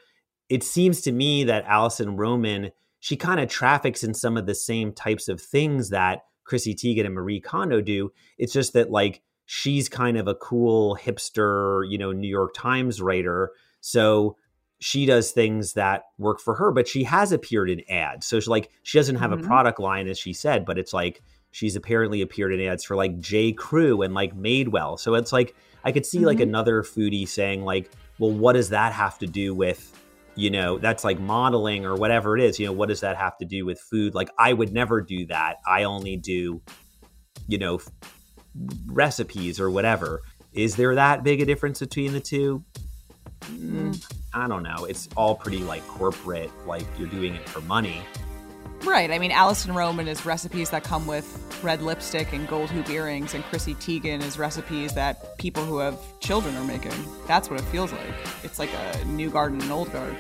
It 0.48 0.62
seems 0.62 1.00
to 1.02 1.12
me 1.12 1.44
that 1.44 1.64
Alison 1.66 2.16
Roman, 2.16 2.70
she 3.00 3.16
kind 3.16 3.40
of 3.40 3.48
traffics 3.48 4.04
in 4.04 4.14
some 4.14 4.36
of 4.36 4.46
the 4.46 4.54
same 4.54 4.92
types 4.92 5.26
of 5.26 5.40
things 5.40 5.90
that 5.90 6.20
Chrissy 6.44 6.76
Teigen 6.76 7.06
and 7.06 7.14
Marie 7.14 7.40
Kondo 7.40 7.80
do. 7.80 8.12
It's 8.38 8.52
just 8.52 8.72
that 8.74 8.90
like 8.90 9.20
she's 9.46 9.88
kind 9.88 10.16
of 10.16 10.28
a 10.28 10.36
cool 10.36 10.96
hipster, 10.96 11.84
you 11.90 11.98
know, 11.98 12.12
New 12.12 12.28
York 12.28 12.54
Times 12.54 13.02
writer. 13.02 13.50
So 13.80 14.36
she 14.82 15.06
does 15.06 15.30
things 15.30 15.74
that 15.74 16.06
work 16.18 16.40
for 16.40 16.56
her, 16.56 16.72
but 16.72 16.88
she 16.88 17.04
has 17.04 17.30
appeared 17.30 17.70
in 17.70 17.88
ads. 17.88 18.26
So 18.26 18.40
she's 18.40 18.48
like 18.48 18.68
she 18.82 18.98
doesn't 18.98 19.14
have 19.14 19.30
mm-hmm. 19.30 19.44
a 19.44 19.46
product 19.46 19.78
line 19.78 20.08
as 20.08 20.18
she 20.18 20.32
said, 20.32 20.64
but 20.64 20.76
it's 20.76 20.92
like 20.92 21.22
she's 21.52 21.76
apparently 21.76 22.20
appeared 22.20 22.52
in 22.52 22.60
ads 22.60 22.82
for 22.82 22.96
like 22.96 23.16
J. 23.20 23.52
Crew 23.52 24.02
and 24.02 24.12
like 24.12 24.36
Madewell. 24.36 24.98
So 24.98 25.14
it's 25.14 25.32
like 25.32 25.54
I 25.84 25.92
could 25.92 26.04
see 26.04 26.18
mm-hmm. 26.18 26.26
like 26.26 26.40
another 26.40 26.82
foodie 26.82 27.28
saying 27.28 27.62
like, 27.64 27.92
well, 28.18 28.32
what 28.32 28.54
does 28.54 28.70
that 28.70 28.92
have 28.92 29.20
to 29.20 29.26
do 29.28 29.54
with 29.54 29.96
you 30.34 30.50
know 30.50 30.78
that's 30.78 31.04
like 31.04 31.20
modeling 31.20 31.84
or 31.84 31.94
whatever 31.94 32.36
it 32.36 32.42
is 32.42 32.58
you 32.58 32.64
know 32.64 32.72
what 32.72 32.88
does 32.88 33.00
that 33.00 33.18
have 33.18 33.36
to 33.36 33.44
do 33.44 33.66
with 33.66 33.78
food 33.78 34.14
like 34.14 34.30
i 34.38 34.50
would 34.50 34.72
never 34.72 35.02
do 35.02 35.26
that 35.26 35.58
i 35.66 35.82
only 35.82 36.16
do 36.16 36.62
you 37.48 37.58
know 37.58 37.74
f- 37.74 37.90
recipes 38.86 39.60
or 39.60 39.70
whatever 39.70 40.22
is 40.54 40.74
there 40.76 40.94
that 40.94 41.22
big 41.22 41.42
a 41.42 41.44
difference 41.44 41.80
between 41.80 42.14
the 42.14 42.20
two 42.20 42.64
mm, 43.44 44.12
I 44.34 44.48
don't 44.48 44.62
know. 44.62 44.84
It's 44.84 45.08
all 45.16 45.34
pretty 45.34 45.58
like 45.58 45.86
corporate, 45.86 46.50
like 46.66 46.86
you're 46.98 47.08
doing 47.08 47.34
it 47.34 47.48
for 47.48 47.60
money. 47.62 48.02
Right. 48.84 49.12
I 49.12 49.18
mean, 49.20 49.30
Alison 49.30 49.74
Roman 49.74 50.08
is 50.08 50.26
recipes 50.26 50.70
that 50.70 50.82
come 50.82 51.06
with 51.06 51.60
red 51.62 51.82
lipstick 51.82 52.32
and 52.32 52.48
gold 52.48 52.68
hoop 52.68 52.90
earrings, 52.90 53.34
and 53.34 53.44
Chrissy 53.44 53.74
Teigen 53.76 54.20
is 54.22 54.38
recipes 54.38 54.92
that 54.94 55.38
people 55.38 55.64
who 55.64 55.78
have 55.78 55.96
children 56.18 56.56
are 56.56 56.64
making. 56.64 56.92
That's 57.28 57.48
what 57.48 57.60
it 57.60 57.64
feels 57.66 57.92
like. 57.92 58.00
It's 58.42 58.58
like 58.58 58.70
a 58.74 59.04
new 59.04 59.30
garden 59.30 59.60
and 59.62 59.70
old 59.70 59.92
garden. 59.92 60.16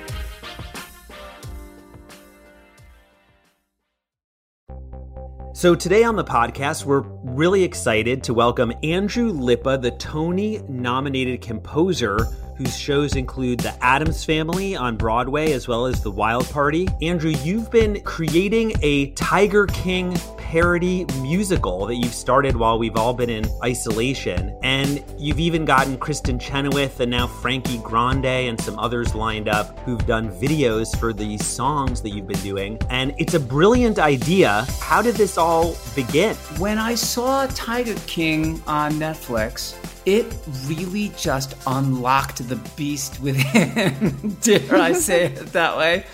So, 5.54 5.74
today 5.74 6.02
on 6.02 6.16
the 6.16 6.24
podcast, 6.24 6.84
we're 6.84 7.02
really 7.22 7.62
excited 7.62 8.22
to 8.24 8.34
welcome 8.34 8.72
Andrew 8.82 9.32
Lippa, 9.32 9.80
the 9.80 9.90
Tony 9.92 10.60
nominated 10.68 11.40
composer 11.40 12.16
whose 12.62 12.78
shows 12.78 13.16
include 13.16 13.58
The 13.58 13.74
Addams 13.84 14.24
Family 14.24 14.76
on 14.76 14.96
Broadway 14.96 15.52
as 15.52 15.66
well 15.66 15.86
as 15.86 16.00
The 16.00 16.12
Wild 16.12 16.48
Party. 16.50 16.86
Andrew, 17.00 17.32
you've 17.42 17.72
been 17.72 18.00
creating 18.02 18.72
a 18.82 19.10
Tiger 19.12 19.66
King 19.66 20.16
parody 20.52 21.06
musical 21.22 21.86
that 21.86 21.94
you've 21.94 22.12
started 22.12 22.54
while 22.54 22.78
we've 22.78 22.98
all 22.98 23.14
been 23.14 23.30
in 23.30 23.42
isolation. 23.64 24.54
And 24.62 25.02
you've 25.16 25.40
even 25.40 25.64
gotten 25.64 25.96
Kristin 25.96 26.38
Chenoweth 26.38 27.00
and 27.00 27.10
now 27.10 27.26
Frankie 27.26 27.78
Grande 27.78 28.26
and 28.26 28.60
some 28.60 28.78
others 28.78 29.14
lined 29.14 29.48
up 29.48 29.78
who've 29.78 30.04
done 30.04 30.28
videos 30.30 30.94
for 31.00 31.14
these 31.14 31.42
songs 31.42 32.02
that 32.02 32.10
you've 32.10 32.26
been 32.26 32.40
doing. 32.40 32.78
And 32.90 33.14
it's 33.16 33.32
a 33.32 33.40
brilliant 33.40 33.98
idea. 33.98 34.66
How 34.78 35.00
did 35.00 35.14
this 35.14 35.38
all 35.38 35.74
begin? 35.94 36.36
When 36.58 36.76
I 36.76 36.96
saw 36.96 37.46
Tiger 37.54 37.98
King 38.06 38.62
on 38.66 38.92
Netflix, 38.92 39.74
it 40.04 40.26
really 40.66 41.12
just 41.16 41.56
unlocked 41.66 42.46
the 42.46 42.56
beast 42.76 43.22
within. 43.22 44.36
Dare 44.42 44.76
I 44.76 44.92
say 44.92 45.24
it 45.24 45.46
that 45.54 45.78
way? 45.78 46.04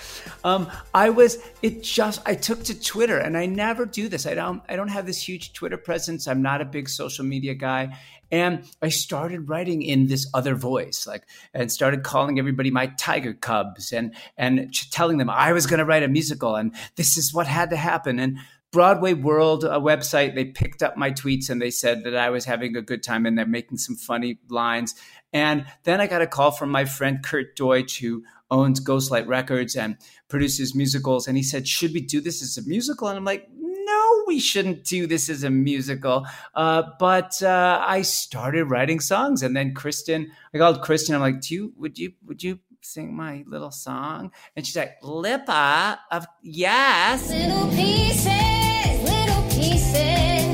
Um, 0.45 0.71
I 0.95 1.11
was 1.11 1.39
it 1.63 1.83
just 1.83 2.21
I 2.27 2.35
took 2.35 2.65
to 2.65 2.81
Twitter 2.81 3.19
and 3.19 3.37
I 3.37 3.47
never 3.47 3.87
do 3.87 4.09
this. 4.09 4.27
I 4.27 4.35
don't 4.35 4.63
I 4.69 4.77
don't 4.77 4.89
have 4.89 5.07
this 5.07 5.27
huge 5.27 5.53
Twitter 5.53 5.77
presence. 5.77 6.29
I'm 6.29 6.43
not 6.43 6.61
a 6.61 6.65
big 6.65 6.89
social 6.89 7.25
media 7.25 7.55
guy. 7.55 7.97
And 8.31 8.65
I 8.83 8.91
started 8.91 9.49
writing 9.49 9.81
in 9.81 10.07
this 10.07 10.29
other 10.35 10.55
voice, 10.55 11.07
like, 11.07 11.23
and 11.55 11.73
started 11.73 12.03
calling 12.03 12.39
everybody 12.39 12.71
my 12.71 12.89
tiger 12.99 13.33
cubs 13.33 13.93
and 13.93 14.15
and 14.37 14.73
telling 14.91 15.19
them 15.19 15.31
I 15.31 15.53
was 15.53 15.67
going 15.67 15.79
to 15.79 15.85
write 15.85 16.03
a 16.03 16.09
musical 16.09 16.55
and 16.55 16.75
this 16.97 17.17
is 17.17 17.33
what 17.33 17.47
had 17.47 17.71
to 17.71 17.77
happen. 17.77 18.19
And 18.19 18.39
Broadway 18.71 19.15
World 19.15 19.65
a 19.65 19.81
website. 19.81 20.35
They 20.35 20.45
picked 20.45 20.83
up 20.83 20.97
my 20.97 21.11
tweets 21.11 21.49
and 21.49 21.61
they 21.61 21.71
said 21.71 22.05
that 22.05 22.15
I 22.15 22.29
was 22.31 22.45
having 22.45 22.77
a 22.77 22.83
good 22.83 23.03
time 23.03 23.25
and 23.25 23.37
they're 23.39 23.47
making 23.47 23.79
some 23.79 23.97
funny 23.97 24.39
lines. 24.51 24.95
And 25.33 25.67
then 25.85 26.01
I 26.01 26.07
got 26.07 26.23
a 26.23 26.27
call 26.27 26.51
from 26.51 26.71
my 26.71 26.85
friend 26.85 27.23
Kurt 27.23 27.57
Deutsch, 27.57 27.99
who 28.01 28.25
owns 28.51 28.81
Ghostlight 28.81 29.27
Records 29.27 29.77
and 29.77 29.97
produces 30.29 30.75
musicals. 30.75 31.27
And 31.27 31.37
he 31.37 31.43
said, 31.43 31.69
Should 31.69 31.93
we 31.93 32.01
do 32.01 32.21
this 32.21 32.43
as 32.43 32.57
a 32.57 32.69
musical? 32.69 33.09
And 33.09 33.17
I'm 33.19 33.25
like, 33.25 33.49
No, 33.55 34.25
we 34.27 34.41
shouldn't 34.41 34.85
do 34.85 35.07
this 35.07 35.29
as 35.29 35.45
a 35.45 35.51
musical. 35.51 36.27
Uh, 36.55 36.83
but 36.99 37.43
uh, 37.43 37.85
I 37.87 38.03
started 38.03 38.65
writing 38.65 39.01
songs. 39.01 39.43
And 39.43 39.57
then 39.57 39.75
Kristin, 39.75 40.29
I 40.55 40.59
called 40.59 40.83
Kristin. 40.83 41.15
I'm 41.15 41.21
like, 41.21 41.41
Do 41.41 41.55
you, 41.55 41.73
would 41.77 41.99
you, 41.99 42.13
would 42.27 42.43
you 42.43 42.59
sing 42.83 43.15
my 43.15 43.45
little 43.47 43.71
song? 43.71 44.33
And 44.57 44.67
she's 44.67 44.77
like, 44.77 45.01
Lippa, 45.03 45.99
of 46.11 46.27
yes. 46.43 47.29
Little 47.29 47.69
pieces, 47.69 49.03
little 49.03 49.43
pieces. 49.51 50.48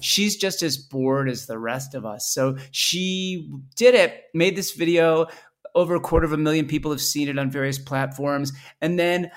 She's 0.00 0.36
just 0.36 0.62
as 0.62 0.76
bored 0.76 1.28
as 1.28 1.46
the 1.46 1.58
rest 1.58 1.94
of 1.94 2.04
us. 2.04 2.32
So 2.32 2.56
she 2.70 3.50
did 3.76 3.94
it, 3.94 4.24
made 4.34 4.56
this 4.56 4.72
video. 4.72 5.26
Over 5.72 5.94
a 5.94 6.00
quarter 6.00 6.26
of 6.26 6.32
a 6.32 6.36
million 6.36 6.66
people 6.66 6.90
have 6.90 7.00
seen 7.00 7.28
it 7.28 7.38
on 7.38 7.48
various 7.48 7.78
platforms. 7.78 8.52
And 8.80 8.98
then 8.98 9.30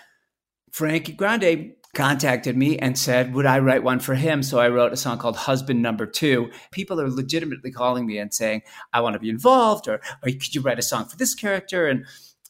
Frankie 0.72 1.14
Grande 1.14 1.74
contacted 1.94 2.58
me 2.58 2.78
and 2.80 2.98
said, 2.98 3.34
Would 3.34 3.46
I 3.46 3.60
write 3.60 3.84
one 3.84 4.00
for 4.00 4.16
him? 4.16 4.44
So 4.44 4.60
I 4.60 4.70
wrote 4.70 4.94
a 4.94 4.98
song 4.98 5.20
called 5.20 5.36
Husband 5.36 5.82
Number 5.82 6.06
Two. 6.06 6.50
People 6.72 7.00
are 7.00 7.10
legitimately 7.10 7.72
calling 7.72 8.06
me 8.06 8.18
and 8.18 8.34
saying, 8.34 8.64
I 8.92 9.02
want 9.02 9.14
to 9.14 9.20
be 9.20 9.30
involved, 9.30 9.88
or, 9.88 10.02
or 10.24 10.32
could 10.32 10.56
you 10.56 10.62
write 10.62 10.80
a 10.80 10.84
song 10.84 11.06
for 11.06 11.18
this 11.18 11.36
character? 11.36 11.88
And, 11.88 12.06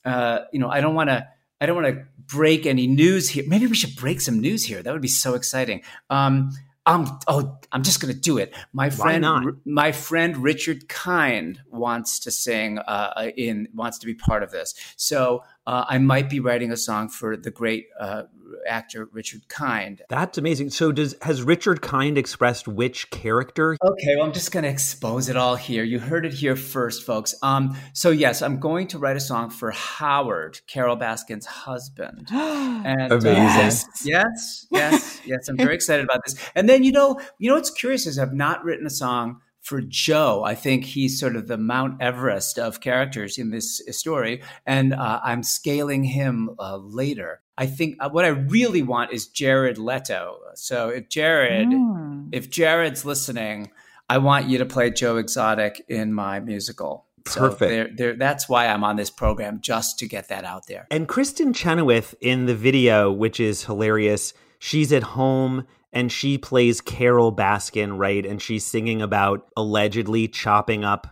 uh, 0.05 0.39
you 0.51 0.59
know, 0.59 0.69
I 0.69 0.81
don't 0.81 0.95
want 0.95 1.09
to. 1.09 1.27
I 1.61 1.65
don't 1.65 1.81
want 1.81 1.95
to 1.95 2.05
break 2.17 2.65
any 2.65 2.87
news 2.87 3.29
here. 3.29 3.45
Maybe 3.47 3.67
we 3.67 3.75
should 3.75 3.95
break 3.95 4.19
some 4.19 4.41
news 4.41 4.65
here. 4.65 4.83
That 4.83 4.91
would 4.91 5.01
be 5.01 5.07
so 5.07 5.33
exciting. 5.33 5.81
Um, 6.09 6.51
I'm 6.85 7.07
oh, 7.27 7.59
I'm 7.71 7.83
just 7.83 8.01
gonna 8.01 8.13
do 8.13 8.37
it. 8.37 8.53
My 8.73 8.89
friend, 8.89 9.23
my 9.65 9.91
friend 9.93 10.37
Richard 10.37 10.89
Kind 10.89 11.61
wants 11.71 12.19
to 12.19 12.31
sing 12.31 12.77
uh, 12.79 13.31
in 13.37 13.69
wants 13.73 13.99
to 13.99 14.05
be 14.05 14.13
part 14.13 14.43
of 14.43 14.51
this. 14.51 14.75
So 14.97 15.43
uh, 15.65 15.85
I 15.87 15.97
might 15.97 16.29
be 16.29 16.39
writing 16.39 16.71
a 16.71 16.77
song 16.77 17.09
for 17.09 17.37
the 17.37 17.51
great 17.51 17.87
uh, 17.99 18.23
actor 18.67 19.07
Richard 19.11 19.47
Kind. 19.47 20.01
That's 20.09 20.37
amazing. 20.37 20.69
So 20.71 20.91
does 20.91 21.15
has 21.21 21.41
Richard 21.41 21.81
Kind 21.81 22.17
expressed 22.17 22.67
which 22.67 23.09
character? 23.09 23.77
Okay, 23.81 24.15
well, 24.15 24.25
I'm 24.25 24.33
just 24.33 24.51
going 24.51 24.63
to 24.63 24.69
expose 24.69 25.29
it 25.29 25.37
all 25.37 25.55
here. 25.55 25.83
You 25.83 25.99
heard 25.99 26.25
it 26.25 26.33
here 26.33 26.55
first, 26.55 27.03
folks. 27.03 27.35
Um, 27.41 27.77
so 27.93 28.09
yes, 28.09 28.41
I'm 28.41 28.59
going 28.59 28.87
to 28.87 28.99
write 28.99 29.15
a 29.15 29.21
song 29.21 29.49
for 29.49 29.71
Howard, 29.71 30.59
Carole 30.67 30.97
Baskin's 30.97 31.45
husband. 31.45 32.29
And 32.85 33.13
uh, 33.13 33.15
Amazing. 33.15 33.35
yes, 33.35 33.85
yes, 34.03 34.67
yes, 34.69 35.21
yes. 35.25 35.47
I'm 35.47 35.55
very 35.55 35.75
excited 35.79 36.03
about 36.03 36.19
this. 36.25 36.35
And 36.53 36.67
then 36.67 36.83
you 36.83 36.91
know, 36.91 37.19
you 37.37 37.49
know 37.49 37.55
what's 37.55 37.69
curious 37.69 38.05
is 38.05 38.19
I've 38.19 38.33
not 38.33 38.63
written 38.65 38.85
a 38.85 38.89
song 38.89 39.39
for 39.63 39.81
Joe. 39.81 40.43
I 40.45 40.53
think 40.55 40.83
he's 40.85 41.19
sort 41.19 41.35
of 41.35 41.47
the 41.47 41.57
Mount 41.57 42.01
Everest 42.01 42.59
of 42.59 42.81
characters 42.81 43.37
in 43.37 43.49
this 43.49 43.81
story, 43.91 44.43
and 44.65 44.93
uh, 44.93 45.19
I'm 45.23 45.41
scaling 45.41 46.03
him 46.03 46.51
uh, 46.59 46.77
later. 46.77 47.41
I 47.57 47.65
think 47.67 47.95
uh, 47.99 48.09
what 48.09 48.25
I 48.25 48.29
really 48.29 48.81
want 48.83 49.11
is 49.13 49.27
Jared 49.27 49.77
Leto. 49.77 50.37
So 50.55 50.89
if 50.89 51.09
Jared, 51.09 51.69
Mm. 51.69 52.29
if 52.31 52.49
Jared's 52.49 53.05
listening, 53.05 53.71
I 54.09 54.17
want 54.17 54.47
you 54.47 54.57
to 54.59 54.65
play 54.65 54.89
Joe 54.91 55.17
Exotic 55.17 55.83
in 55.87 56.13
my 56.13 56.39
musical. 56.39 57.05
So 57.25 57.39
Perfect. 57.49 57.69
there- 57.71 57.89
there- 57.95 58.15
that's 58.17 58.49
why 58.49 58.67
I'm 58.67 58.83
on 58.83 58.97
this 58.97 59.09
program, 59.09 59.59
just 59.61 59.97
to 59.99 60.07
get 60.07 60.27
that 60.27 60.43
out 60.43 60.67
there. 60.67 60.87
And 60.91 61.07
Kristin 61.07 61.55
Chenoweth 61.55 62.13
in 62.19 62.47
the 62.47 62.55
video, 62.55 63.11
which 63.11 63.39
is 63.39 63.63
hilarious, 63.63 64.33
she's 64.59 64.91
at 64.91 65.03
home 65.03 65.65
and 65.93 66.11
she 66.11 66.37
plays 66.37 66.81
Carole 66.81 67.33
Baskin, 67.33 67.97
right? 67.97 68.25
And 68.25 68.41
she's 68.41 68.65
singing 68.65 69.01
about 69.01 69.47
allegedly 69.55 70.27
chopping 70.27 70.83
up 70.83 71.07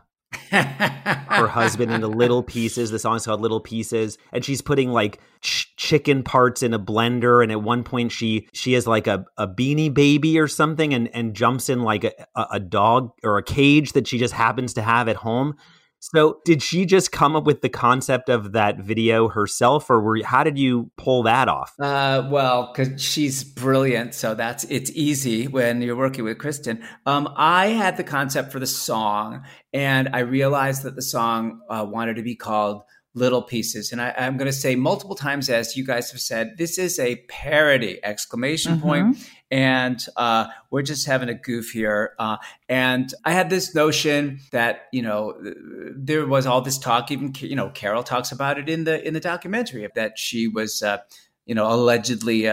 her 0.51 1.47
husband 1.47 1.91
into 1.91 2.07
little 2.07 2.41
pieces. 2.41 2.89
The 2.89 3.00
song's 3.00 3.25
called 3.25 3.41
Little 3.41 3.59
Pieces, 3.59 4.17
and 4.31 4.43
she's 4.43 4.61
putting 4.61 4.89
like 4.89 5.19
ch- 5.41 5.73
chicken 5.75 6.23
parts 6.23 6.63
in 6.63 6.73
a 6.73 6.79
blender. 6.79 7.43
And 7.43 7.51
at 7.51 7.62
one 7.62 7.84
point, 7.84 8.12
she 8.12 8.47
she 8.53 8.73
has 8.73 8.88
like 8.88 9.08
a, 9.08 9.25
a 9.38 9.47
beanie 9.47 9.93
baby 9.93 10.39
or 10.39 10.47
something, 10.47 10.93
and 10.93 11.10
and 11.13 11.36
jumps 11.36 11.69
in 11.69 11.82
like 11.84 12.03
a, 12.03 12.13
a 12.36 12.47
a 12.53 12.60
dog 12.60 13.12
or 13.23 13.38
a 13.38 13.43
cage 13.43 13.93
that 13.93 14.08
she 14.08 14.17
just 14.17 14.34
happens 14.34 14.73
to 14.73 14.82
have 14.82 15.08
at 15.08 15.17
home. 15.17 15.56
So, 16.03 16.39
did 16.45 16.63
she 16.63 16.85
just 16.87 17.11
come 17.11 17.35
up 17.35 17.43
with 17.43 17.61
the 17.61 17.69
concept 17.69 18.27
of 18.27 18.53
that 18.53 18.79
video 18.79 19.27
herself, 19.27 19.87
or 19.87 20.01
were 20.01 20.17
how 20.23 20.43
did 20.43 20.57
you 20.57 20.89
pull 20.97 21.21
that 21.23 21.47
off? 21.47 21.75
Uh, 21.79 22.27
well, 22.31 22.73
because 22.73 22.99
she's 22.99 23.43
brilliant, 23.43 24.15
so 24.15 24.33
that's 24.33 24.63
it's 24.63 24.89
easy 24.95 25.47
when 25.47 25.83
you're 25.83 25.95
working 25.95 26.23
with 26.23 26.39
Kristin. 26.39 26.83
Um, 27.05 27.31
I 27.37 27.67
had 27.67 27.97
the 27.97 28.03
concept 28.03 28.51
for 28.51 28.59
the 28.59 28.65
song, 28.65 29.43
and 29.73 30.09
I 30.11 30.19
realized 30.21 30.81
that 30.83 30.95
the 30.95 31.03
song 31.03 31.61
uh, 31.69 31.85
wanted 31.87 32.15
to 32.15 32.23
be 32.23 32.35
called 32.35 32.81
"Little 33.13 33.41
Pieces," 33.41 33.91
and 33.91 34.02
I, 34.02 34.13
I'm 34.17 34.38
going 34.38 34.50
to 34.50 34.58
say 34.58 34.76
multiple 34.76 35.15
times, 35.15 35.50
as 35.50 35.76
you 35.76 35.86
guys 35.86 36.12
have 36.12 36.21
said, 36.21 36.58
this 36.58 36.78
is 36.78 37.00
a 37.00 37.17
parody! 37.28 38.00
Exclamation 38.04 38.80
point. 38.80 39.17
And 39.50 40.02
uh, 40.15 40.47
we're 40.69 40.82
just 40.82 41.06
having 41.06 41.28
a 41.28 41.34
goof 41.34 41.71
here. 41.71 42.13
Uh, 42.17 42.38
and 42.69 43.13
I 43.26 43.34
had 43.34 43.50
this 43.50 43.76
notion 43.76 44.39
that 44.52 44.84
you 44.93 45.02
know 45.02 45.36
there 45.93 46.26
was 46.26 46.45
all 46.45 46.62
this 46.62 46.78
talk. 46.78 47.12
Even 47.12 47.34
you 47.38 47.56
know 47.56 47.69
Carol 47.69 48.04
talks 48.04 48.32
about 48.32 48.58
it 48.58 48.69
in 48.69 48.86
the 48.86 49.06
in 49.06 49.13
the 49.13 49.19
documentary 49.19 49.86
that 49.93 50.17
she 50.17 50.47
was 50.47 50.82
uh, 50.82 51.00
you 51.45 51.54
know 51.54 51.69
allegedly 51.69 52.47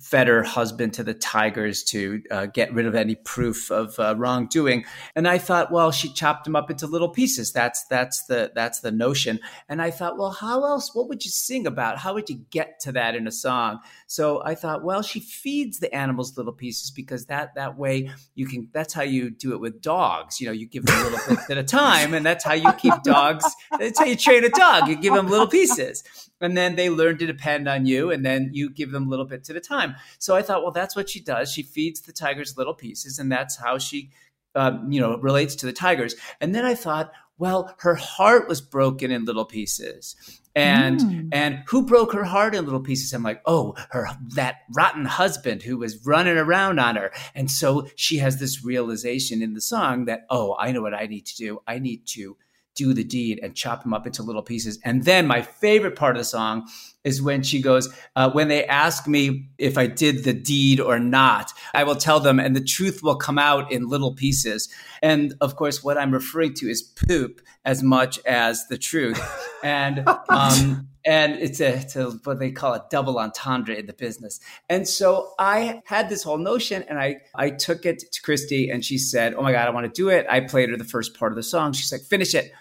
fed 0.00 0.28
her 0.28 0.42
husband 0.42 0.94
to 0.94 1.02
the 1.02 1.14
tigers 1.14 1.82
to 1.82 2.22
uh, 2.30 2.46
get 2.46 2.72
rid 2.72 2.86
of 2.86 2.94
any 2.94 3.16
proof 3.16 3.70
of 3.70 3.98
uh, 3.98 4.14
wrongdoing. 4.16 4.84
And 5.16 5.26
I 5.26 5.38
thought, 5.38 5.72
well, 5.72 5.90
she 5.90 6.12
chopped 6.12 6.46
him 6.46 6.54
up 6.54 6.70
into 6.70 6.86
little 6.86 7.08
pieces. 7.08 7.52
That's 7.52 7.84
that's 7.86 8.24
the 8.26 8.52
that's 8.54 8.80
the 8.80 8.92
notion. 8.92 9.40
And 9.68 9.82
I 9.82 9.90
thought, 9.90 10.18
well, 10.18 10.30
how 10.30 10.64
else? 10.64 10.94
What 10.94 11.08
would 11.08 11.24
you 11.24 11.30
sing 11.30 11.66
about? 11.66 11.98
How 11.98 12.14
would 12.14 12.30
you 12.30 12.44
get 12.50 12.78
to 12.80 12.92
that 12.92 13.16
in 13.16 13.26
a 13.26 13.32
song? 13.32 13.80
So 14.06 14.42
I 14.44 14.54
thought, 14.54 14.84
well, 14.84 15.02
she 15.02 15.18
feeds 15.18 15.80
the 15.80 15.92
animals 15.94 16.36
little 16.36 16.52
pieces 16.52 16.90
because 16.90 17.26
that 17.26 17.54
that 17.56 17.76
way 17.76 18.10
you 18.34 18.46
can. 18.46 18.68
That's 18.72 18.94
how 18.94 19.02
you 19.02 19.30
do 19.30 19.52
it 19.52 19.60
with 19.60 19.82
dogs. 19.82 20.40
You 20.40 20.46
know, 20.46 20.52
you 20.52 20.66
give 20.66 20.86
them 20.86 21.02
little 21.02 21.20
bits 21.28 21.50
at 21.50 21.58
a 21.58 21.64
time, 21.64 22.14
and 22.14 22.24
that's 22.24 22.44
how 22.44 22.54
you 22.54 22.72
keep 22.74 22.94
dogs. 23.02 23.44
That's 23.78 23.98
how 23.98 24.04
you 24.04 24.16
train 24.16 24.44
a 24.44 24.48
dog. 24.48 24.88
You 24.88 24.96
give 24.96 25.14
them 25.14 25.28
little 25.28 25.48
pieces, 25.48 26.04
and 26.40 26.56
then 26.56 26.76
they 26.76 26.88
learn 26.88 27.18
to 27.18 27.26
depend 27.26 27.68
on 27.68 27.84
you, 27.84 28.12
and 28.12 28.24
then 28.24 28.50
you 28.52 28.70
give 28.70 28.92
them 28.92 29.06
a 29.06 29.10
little 29.10 29.26
bit 29.26 29.50
at 29.50 29.56
a 29.56 29.60
time. 29.60 29.71
So 30.18 30.36
I 30.36 30.42
thought, 30.42 30.62
well, 30.62 30.72
that's 30.72 30.96
what 30.96 31.10
she 31.10 31.20
does. 31.20 31.52
She 31.52 31.62
feeds 31.62 32.00
the 32.00 32.12
tigers 32.12 32.56
little 32.56 32.74
pieces, 32.74 33.18
and 33.18 33.30
that's 33.30 33.56
how 33.56 33.78
she, 33.78 34.10
um, 34.54 34.90
you 34.92 35.00
know, 35.00 35.16
relates 35.18 35.54
to 35.56 35.66
the 35.66 35.72
tigers. 35.72 36.14
And 36.40 36.54
then 36.54 36.64
I 36.64 36.74
thought, 36.74 37.12
well, 37.38 37.74
her 37.78 37.94
heart 37.94 38.48
was 38.48 38.60
broken 38.60 39.10
in 39.10 39.24
little 39.24 39.44
pieces. 39.44 40.14
And 40.54 41.00
Mm. 41.00 41.28
and 41.32 41.62
who 41.66 41.84
broke 41.84 42.12
her 42.12 42.24
heart 42.24 42.54
in 42.54 42.64
little 42.64 42.80
pieces? 42.80 43.12
I'm 43.14 43.22
like, 43.22 43.40
oh, 43.46 43.74
her 43.90 44.06
that 44.34 44.56
rotten 44.74 45.06
husband 45.06 45.62
who 45.62 45.78
was 45.78 46.04
running 46.06 46.36
around 46.36 46.78
on 46.78 46.96
her. 46.96 47.10
And 47.34 47.50
so 47.50 47.88
she 47.96 48.18
has 48.18 48.38
this 48.38 48.62
realization 48.62 49.42
in 49.42 49.54
the 49.54 49.62
song 49.62 50.04
that, 50.04 50.26
oh, 50.28 50.54
I 50.58 50.70
know 50.72 50.82
what 50.82 50.94
I 50.94 51.06
need 51.06 51.24
to 51.26 51.36
do. 51.36 51.62
I 51.66 51.78
need 51.78 52.06
to 52.08 52.36
do 52.74 52.94
the 52.94 53.04
deed 53.04 53.40
and 53.42 53.54
chop 53.54 53.84
him 53.84 53.94
up 53.94 54.06
into 54.06 54.22
little 54.22 54.42
pieces. 54.42 54.78
And 54.84 55.04
then 55.04 55.26
my 55.26 55.42
favorite 55.42 55.96
part 55.96 56.16
of 56.16 56.20
the 56.20 56.24
song 56.24 56.68
is 57.04 57.20
when 57.20 57.42
she 57.42 57.60
goes, 57.60 57.92
uh, 58.16 58.30
when 58.30 58.48
they 58.48 58.64
ask 58.66 59.06
me 59.06 59.48
if 59.58 59.76
I 59.76 59.86
did 59.86 60.24
the 60.24 60.32
deed 60.32 60.80
or 60.80 60.98
not, 60.98 61.52
I 61.74 61.84
will 61.84 61.96
tell 61.96 62.20
them, 62.20 62.38
and 62.38 62.54
the 62.54 62.64
truth 62.64 63.02
will 63.02 63.16
come 63.16 63.38
out 63.38 63.72
in 63.72 63.88
little 63.88 64.14
pieces. 64.14 64.68
And 65.02 65.34
of 65.40 65.56
course, 65.56 65.82
what 65.82 65.98
I'm 65.98 66.12
referring 66.12 66.54
to 66.54 66.68
is 66.68 66.82
poop 66.82 67.40
as 67.64 67.82
much 67.82 68.18
as 68.26 68.66
the 68.68 68.78
truth. 68.78 69.20
And 69.64 70.08
um, 70.28 70.88
and 71.04 71.34
it's 71.34 71.60
a, 71.60 71.76
it's 71.76 71.94
a 71.94 72.10
what 72.24 72.40
they 72.40 72.50
call 72.50 72.74
a 72.74 72.84
double 72.90 73.16
entendre 73.20 73.76
in 73.76 73.86
the 73.86 73.92
business. 73.92 74.40
And 74.68 74.88
so 74.88 75.34
I 75.38 75.82
had 75.84 76.08
this 76.08 76.24
whole 76.24 76.36
notion, 76.36 76.82
and 76.88 76.98
I 76.98 77.18
I 77.32 77.50
took 77.50 77.86
it 77.86 78.00
to 78.12 78.22
Christy, 78.22 78.70
and 78.70 78.84
she 78.84 78.98
said, 78.98 79.34
"Oh 79.34 79.42
my 79.42 79.52
god, 79.52 79.68
I 79.68 79.70
want 79.70 79.86
to 79.86 79.92
do 79.92 80.08
it." 80.08 80.26
I 80.28 80.40
played 80.40 80.70
her 80.70 80.76
the 80.76 80.82
first 80.82 81.16
part 81.16 81.30
of 81.30 81.36
the 81.36 81.44
song. 81.44 81.72
She's 81.74 81.92
like, 81.92 82.02
"Finish 82.02 82.34
it." 82.34 82.52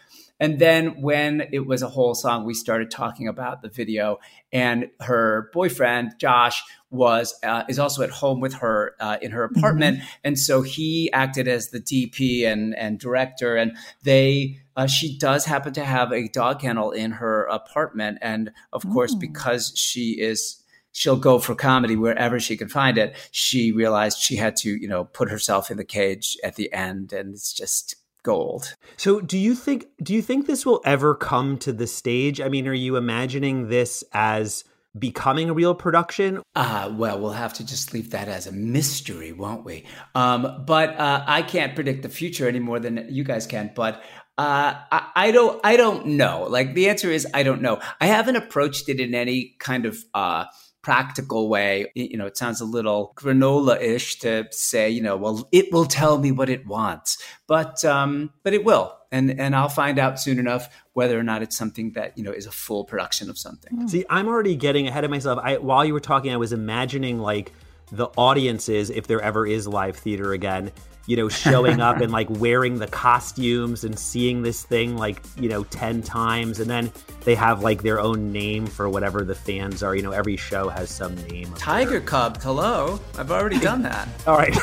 And 0.41 0.57
then 0.57 0.99
when 0.99 1.47
it 1.53 1.67
was 1.67 1.83
a 1.83 1.87
whole 1.87 2.15
song, 2.15 2.45
we 2.45 2.55
started 2.55 2.89
talking 2.89 3.27
about 3.27 3.61
the 3.61 3.69
video, 3.69 4.17
and 4.51 4.89
her 4.99 5.51
boyfriend 5.53 6.13
Josh 6.17 6.63
was 6.89 7.35
uh, 7.43 7.63
is 7.69 7.77
also 7.77 8.01
at 8.01 8.09
home 8.09 8.41
with 8.41 8.55
her 8.55 8.95
uh, 8.99 9.17
in 9.21 9.31
her 9.31 9.43
apartment, 9.43 9.99
and 10.23 10.37
so 10.37 10.63
he 10.63 11.11
acted 11.13 11.47
as 11.47 11.69
the 11.69 11.79
DP 11.79 12.45
and 12.45 12.75
and 12.75 12.99
director, 12.99 13.55
and 13.55 13.77
they. 14.03 14.57
Uh, 14.77 14.87
she 14.87 15.17
does 15.17 15.43
happen 15.43 15.73
to 15.73 15.83
have 15.83 16.13
a 16.13 16.29
dog 16.29 16.61
kennel 16.61 16.91
in 16.91 17.11
her 17.11 17.43
apartment, 17.47 18.17
and 18.21 18.51
of 18.71 18.83
course, 18.89 19.13
because 19.13 19.73
she 19.75 20.11
is 20.11 20.63
she'll 20.93 21.17
go 21.17 21.39
for 21.39 21.55
comedy 21.55 21.97
wherever 21.97 22.39
she 22.39 22.55
can 22.55 22.69
find 22.69 22.97
it. 22.97 23.15
She 23.31 23.73
realized 23.73 24.17
she 24.17 24.37
had 24.37 24.55
to, 24.57 24.69
you 24.69 24.87
know, 24.87 25.03
put 25.03 25.29
herself 25.29 25.71
in 25.71 25.77
the 25.77 25.83
cage 25.83 26.37
at 26.43 26.55
the 26.55 26.71
end, 26.73 27.11
and 27.11 27.33
it's 27.33 27.53
just 27.53 27.95
gold. 28.23 28.75
So 28.97 29.21
do 29.21 29.37
you 29.37 29.55
think 29.55 29.85
do 30.01 30.13
you 30.13 30.21
think 30.21 30.47
this 30.47 30.65
will 30.65 30.81
ever 30.85 31.15
come 31.15 31.57
to 31.59 31.73
the 31.73 31.87
stage? 31.87 32.41
I 32.41 32.49
mean, 32.49 32.67
are 32.67 32.73
you 32.73 32.95
imagining 32.95 33.69
this 33.69 34.03
as 34.13 34.63
becoming 34.97 35.49
a 35.49 35.53
real 35.53 35.73
production? 35.73 36.41
Uh, 36.55 36.91
well, 36.93 37.19
we'll 37.19 37.31
have 37.31 37.53
to 37.53 37.65
just 37.65 37.93
leave 37.93 38.11
that 38.11 38.27
as 38.27 38.47
a 38.47 38.51
mystery, 38.51 39.31
won't 39.31 39.63
we? 39.63 39.85
Um, 40.15 40.63
but 40.65 40.99
uh, 40.99 41.23
I 41.25 41.41
can't 41.43 41.75
predict 41.75 42.03
the 42.03 42.09
future 42.09 42.47
any 42.47 42.59
more 42.59 42.79
than 42.79 43.07
you 43.09 43.23
guys 43.23 43.47
can. 43.47 43.71
But 43.73 44.03
uh, 44.37 44.75
I, 44.91 45.11
I 45.15 45.31
don't, 45.31 45.59
I 45.63 45.77
don't 45.77 46.07
know. 46.07 46.47
Like 46.49 46.73
the 46.73 46.89
answer 46.89 47.09
is, 47.09 47.27
I 47.33 47.43
don't 47.43 47.61
know. 47.61 47.79
I 47.99 48.07
haven't 48.07 48.35
approached 48.35 48.89
it 48.89 48.99
in 48.99 49.15
any 49.15 49.55
kind 49.59 49.85
of 49.85 49.97
uh, 50.13 50.45
practical 50.81 51.49
way. 51.49 51.91
You 51.95 52.17
know, 52.17 52.25
it 52.25 52.37
sounds 52.37 52.61
a 52.61 52.65
little 52.65 53.13
granola-ish 53.15 54.19
to 54.19 54.47
say, 54.51 54.89
you 54.89 55.01
know, 55.01 55.15
well, 55.15 55.47
it 55.51 55.71
will 55.71 55.85
tell 55.85 56.17
me 56.17 56.31
what 56.31 56.49
it 56.49 56.65
wants, 56.65 57.21
but 57.47 57.83
um, 57.85 58.31
but 58.43 58.53
it 58.53 58.63
will, 58.63 58.95
and 59.11 59.39
and 59.39 59.55
I'll 59.55 59.69
find 59.69 59.99
out 59.99 60.19
soon 60.19 60.39
enough 60.39 60.69
whether 60.93 61.17
or 61.17 61.23
not 61.23 61.41
it's 61.41 61.57
something 61.57 61.93
that 61.93 62.17
you 62.17 62.23
know 62.23 62.31
is 62.31 62.45
a 62.45 62.51
full 62.51 62.85
production 62.85 63.29
of 63.29 63.37
something. 63.37 63.87
See, 63.87 64.05
I'm 64.09 64.27
already 64.27 64.55
getting 64.55 64.87
ahead 64.87 65.03
of 65.03 65.11
myself. 65.11 65.39
I 65.41 65.57
while 65.57 65.85
you 65.85 65.93
were 65.93 65.99
talking, 65.99 66.33
I 66.33 66.37
was 66.37 66.53
imagining 66.53 67.19
like 67.19 67.51
the 67.91 68.07
audiences, 68.17 68.89
if 68.89 69.07
there 69.07 69.21
ever 69.21 69.45
is 69.45 69.67
live 69.67 69.97
theater 69.97 70.31
again, 70.31 70.71
you 71.11 71.17
know, 71.17 71.27
showing 71.27 71.81
up 71.81 71.97
and 71.97 72.09
like 72.19 72.29
wearing 72.29 72.79
the 72.79 72.87
costumes 72.87 73.83
and 73.83 73.99
seeing 73.99 74.43
this 74.43 74.63
thing 74.63 74.95
like, 74.95 75.21
you 75.35 75.49
know, 75.49 75.65
10 75.65 76.01
times. 76.03 76.61
And 76.61 76.69
then 76.69 76.89
they 77.25 77.35
have 77.35 77.61
like 77.61 77.83
their 77.83 77.99
own 77.99 78.31
name 78.31 78.65
for 78.65 78.87
whatever 78.87 79.25
the 79.25 79.35
fans 79.35 79.83
are. 79.83 79.93
You 79.93 80.03
know, 80.03 80.13
every 80.13 80.37
show 80.37 80.69
has 80.69 80.89
some 80.89 81.13
name. 81.27 81.53
Tiger 81.55 81.99
Cub, 81.99 82.41
hello. 82.41 82.97
I've 83.17 83.29
already 83.29 83.59
done 83.59 83.81
that. 83.81 84.07
All 84.25 84.37
right. 84.37 84.55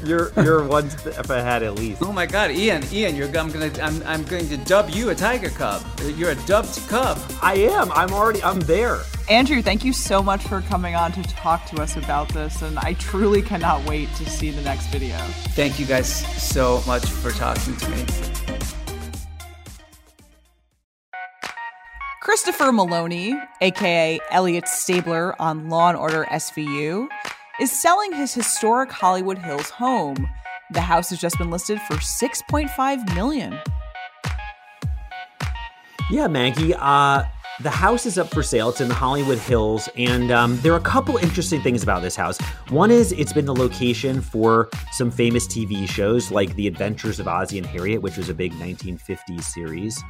you're 0.04 0.32
you're 0.42 0.64
one 0.64 0.90
step 0.90 1.30
ahead 1.30 1.62
at 1.62 1.76
least. 1.76 2.02
Oh 2.02 2.12
my 2.12 2.26
God, 2.26 2.50
Ian, 2.50 2.82
Ian, 2.92 3.14
you're 3.14 3.28
I'm 3.28 3.52
gonna 3.52 3.70
I'm, 3.80 4.02
I'm 4.02 4.24
going 4.24 4.48
to 4.48 4.56
dub 4.56 4.90
you 4.90 5.10
a 5.10 5.14
tiger 5.14 5.50
cub. 5.50 5.82
You're 6.16 6.30
a 6.30 6.46
dubbed 6.46 6.80
cub. 6.88 7.16
I 7.40 7.54
am. 7.54 7.92
I'm 7.92 8.12
already 8.12 8.42
I'm 8.42 8.58
there. 8.58 9.02
Andrew, 9.30 9.62
thank 9.62 9.84
you 9.84 9.94
so 9.94 10.22
much 10.22 10.42
for 10.42 10.60
coming 10.62 10.94
on 10.94 11.10
to 11.12 11.22
talk 11.22 11.64
to 11.70 11.80
us 11.80 11.96
about 11.96 12.28
this, 12.28 12.60
and 12.60 12.78
I 12.78 12.92
truly 12.94 13.40
cannot 13.40 13.82
wait 13.88 14.12
to 14.16 14.28
see 14.28 14.50
the 14.50 14.60
next 14.60 14.88
video. 14.88 15.16
Thank 15.56 15.80
you 15.80 15.86
guys 15.86 16.08
so 16.42 16.82
much 16.86 17.06
for 17.06 17.30
talking 17.30 17.74
to 17.74 17.88
me. 17.90 18.04
Christopher 22.20 22.66
Meloni, 22.66 23.42
aka 23.62 24.20
Elliot 24.30 24.68
Stabler 24.68 25.40
on 25.40 25.70
Law 25.70 25.88
and 25.88 25.98
Order 25.98 26.26
SVU, 26.30 27.08
is 27.60 27.70
selling 27.70 28.12
his 28.12 28.34
historic 28.34 28.90
Hollywood 28.90 29.38
Hills 29.38 29.70
home. 29.70 30.28
The 30.72 30.82
house 30.82 31.08
has 31.10 31.18
just 31.18 31.38
been 31.38 31.50
listed 31.50 31.80
for 31.82 31.94
6.5 31.94 33.14
million. 33.14 33.58
Yeah, 36.10 36.26
Maggie. 36.26 36.74
Uh, 36.74 37.24
the 37.60 37.70
house 37.70 38.04
is 38.04 38.18
up 38.18 38.28
for 38.30 38.42
sale. 38.42 38.70
It's 38.70 38.80
in 38.80 38.88
the 38.88 38.94
Hollywood 38.94 39.38
Hills, 39.38 39.88
and 39.96 40.32
um, 40.32 40.58
there 40.60 40.72
are 40.72 40.78
a 40.78 40.80
couple 40.80 41.16
interesting 41.18 41.62
things 41.62 41.82
about 41.82 42.02
this 42.02 42.16
house. 42.16 42.38
One 42.68 42.90
is 42.90 43.12
it's 43.12 43.32
been 43.32 43.44
the 43.44 43.54
location 43.54 44.20
for 44.20 44.68
some 44.92 45.10
famous 45.10 45.46
TV 45.46 45.88
shows 45.88 46.30
like 46.30 46.54
The 46.56 46.66
Adventures 46.66 47.20
of 47.20 47.28
Ozzie 47.28 47.58
and 47.58 47.66
Harriet, 47.66 48.02
which 48.02 48.16
was 48.16 48.28
a 48.28 48.34
big 48.34 48.52
1950s 48.54 49.44
series, 49.44 50.02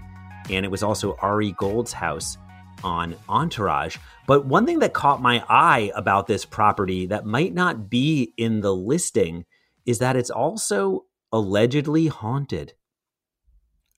and 0.48 0.64
it 0.64 0.70
was 0.70 0.82
also 0.82 1.16
Ari 1.20 1.52
Gold's 1.52 1.92
house 1.92 2.38
on 2.82 3.14
Entourage. 3.28 3.98
But 4.26 4.46
one 4.46 4.64
thing 4.64 4.78
that 4.78 4.94
caught 4.94 5.20
my 5.20 5.44
eye 5.48 5.92
about 5.94 6.26
this 6.26 6.46
property 6.46 7.06
that 7.06 7.26
might 7.26 7.52
not 7.52 7.90
be 7.90 8.32
in 8.38 8.62
the 8.62 8.74
listing 8.74 9.44
is 9.84 9.98
that 9.98 10.16
it's 10.16 10.30
also 10.30 11.04
allegedly 11.30 12.06
haunted. 12.06 12.72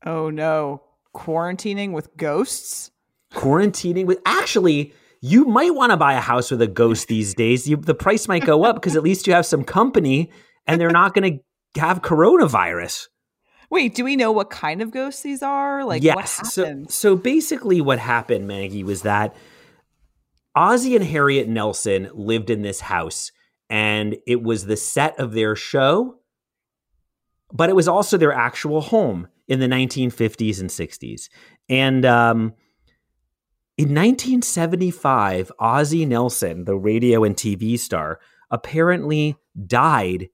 Oh 0.05 0.31
no, 0.31 0.83
quarantining 1.15 1.93
with 1.93 2.17
ghosts? 2.17 2.91
Quarantining 3.33 4.07
with 4.07 4.21
actually 4.25 4.93
you 5.21 5.45
might 5.45 5.75
want 5.75 5.91
to 5.91 5.97
buy 5.97 6.15
a 6.15 6.21
house 6.21 6.51
with 6.51 6.63
a 6.63 6.67
ghost 6.67 7.09
these 7.09 7.35
days. 7.35 7.69
You, 7.69 7.77
the 7.77 7.95
price 7.95 8.29
might 8.29 8.45
go 8.45 8.65
up 8.65 8.77
because 8.77 8.97
at 8.97 9.03
least 9.03 9.27
you 9.27 9.33
have 9.33 9.47
some 9.47 9.65
company 9.65 10.31
and 10.67 10.81
they're 10.81 10.91
not 10.91 11.15
going 11.15 11.41
to 11.75 11.81
have 11.81 12.03
coronavirus. 12.03 13.09
Wait, 13.71 13.95
do 13.95 14.05
we 14.05 14.15
know 14.15 14.31
what 14.31 14.51
kind 14.51 14.81
of 14.81 14.91
ghosts 14.91 15.23
these 15.23 15.43
are? 15.43 15.85
Like 15.85 16.03
what 16.03 16.17
yes 16.17 16.53
so, 16.53 16.85
so 16.89 17.17
basically 17.17 17.81
what 17.81 17.99
happened 17.99 18.47
maggie 18.47 18.85
was 18.85 19.03
that 19.03 19.35
ozzie 20.55 20.97
and 20.97 21.05
harriet 21.05 21.49
nelson 21.49 22.09
lived 22.15 22.51
in 22.51 22.63
this 22.63 22.81
house 22.81 23.33
and 23.69 24.17
it 24.27 24.43
was 24.43 24.67
the 24.67 24.77
set 24.77 25.19
of 25.19 25.33
their 25.33 25.57
show 25.57 26.19
but 27.53 27.69
it 27.69 27.77
was 27.77 27.89
also 27.89 28.17
their 28.17 28.33
actual 28.33 28.81
home 28.81 29.29
in 29.49 29.61
the 29.61 29.67
1950s 29.67 30.61
and 30.61 30.71
60s 30.71 31.29
and 31.69 32.05
um 32.05 32.55
in 33.79 33.89
1975, 33.89 35.53
Ozzie 35.59 36.07
Nelson, 36.07 36.65
the 36.65 36.77
radio 36.77 37.25
and 37.25 37.37
TV 37.37 37.79
star, 37.79 38.21
apparently 38.51 39.37
died 39.67 40.31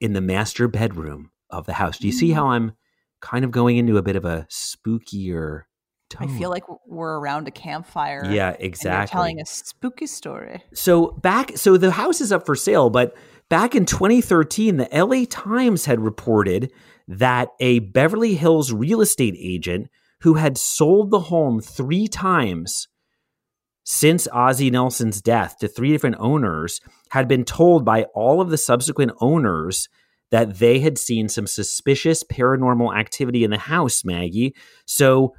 in 0.00 0.14
the 0.14 0.22
master 0.22 0.68
bedroom 0.68 1.30
of 1.50 1.66
the 1.66 1.74
house. 1.74 1.98
Do 1.98 2.06
you 2.06 2.12
see 2.12 2.30
mm. 2.30 2.34
how 2.34 2.48
I'm 2.48 2.72
kind 3.20 3.44
of 3.44 3.50
going 3.50 3.76
into 3.76 3.98
a 3.98 4.02
bit 4.02 4.16
of 4.16 4.24
a 4.24 4.46
spookier 4.50 5.64
tone? 6.08 6.30
I 6.30 6.38
feel 6.38 6.48
like 6.48 6.64
we're 6.86 7.18
around 7.18 7.46
a 7.46 7.50
campfire. 7.50 8.24
Yeah, 8.30 8.56
exactly. 8.58 9.12
telling 9.12 9.40
a 9.40 9.44
spooky 9.44 10.06
story. 10.06 10.62
So 10.72 11.08
back, 11.08 11.58
so 11.58 11.76
the 11.76 11.90
house 11.90 12.22
is 12.22 12.32
up 12.32 12.46
for 12.46 12.56
sale, 12.56 12.88
but 12.88 13.14
back 13.50 13.74
in 13.74 13.84
2013, 13.84 14.78
the 14.78 14.88
LA 14.90 15.24
Times 15.28 15.84
had 15.84 16.00
reported 16.00 16.72
that 17.06 17.50
a 17.60 17.80
Beverly 17.80 18.34
Hills 18.34 18.72
real 18.72 19.02
estate 19.02 19.36
agent 19.38 19.90
who 20.22 20.34
had 20.34 20.56
sold 20.56 21.10
the 21.10 21.20
home 21.20 21.60
three 21.60 22.06
times 22.08 22.88
since 23.84 24.28
Ozzie 24.32 24.70
Nelson's 24.70 25.20
death 25.20 25.58
to 25.58 25.68
three 25.68 25.90
different 25.90 26.16
owners 26.18 26.80
had 27.10 27.26
been 27.26 27.44
told 27.44 27.84
by 27.84 28.04
all 28.14 28.40
of 28.40 28.50
the 28.50 28.58
subsequent 28.58 29.12
owners 29.20 29.88
that 30.30 30.58
they 30.58 30.78
had 30.78 30.96
seen 30.96 31.28
some 31.28 31.46
suspicious 31.46 32.22
paranormal 32.24 32.96
activity 32.96 33.44
in 33.44 33.50
the 33.50 33.58
house, 33.58 34.04
Maggie. 34.04 34.54
So 34.86 35.34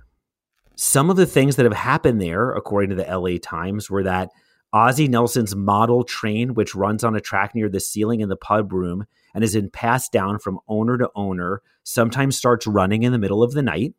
some 0.75 1.09
of 1.09 1.15
the 1.15 1.25
things 1.25 1.55
that 1.55 1.65
have 1.65 1.73
happened 1.73 2.21
there, 2.21 2.51
according 2.51 2.89
to 2.89 2.95
the 2.95 3.17
LA 3.17 3.37
Times, 3.41 3.89
were 3.89 4.03
that 4.03 4.29
Ozzie 4.73 5.07
Nelson's 5.07 5.55
model 5.55 6.03
train, 6.03 6.55
which 6.55 6.75
runs 6.75 7.03
on 7.03 7.15
a 7.15 7.21
track 7.21 7.55
near 7.55 7.69
the 7.69 7.79
ceiling 7.79 8.19
in 8.19 8.29
the 8.29 8.35
pub 8.35 8.73
room 8.73 9.05
and 9.33 9.43
has 9.43 9.53
been 9.53 9.69
passed 9.69 10.11
down 10.11 10.39
from 10.39 10.59
owner 10.67 10.97
to 10.97 11.09
owner, 11.15 11.61
sometimes 11.83 12.35
starts 12.35 12.67
running 12.67 13.03
in 13.03 13.11
the 13.11 13.19
middle 13.19 13.43
of 13.43 13.53
the 13.53 13.61
night. 13.61 13.93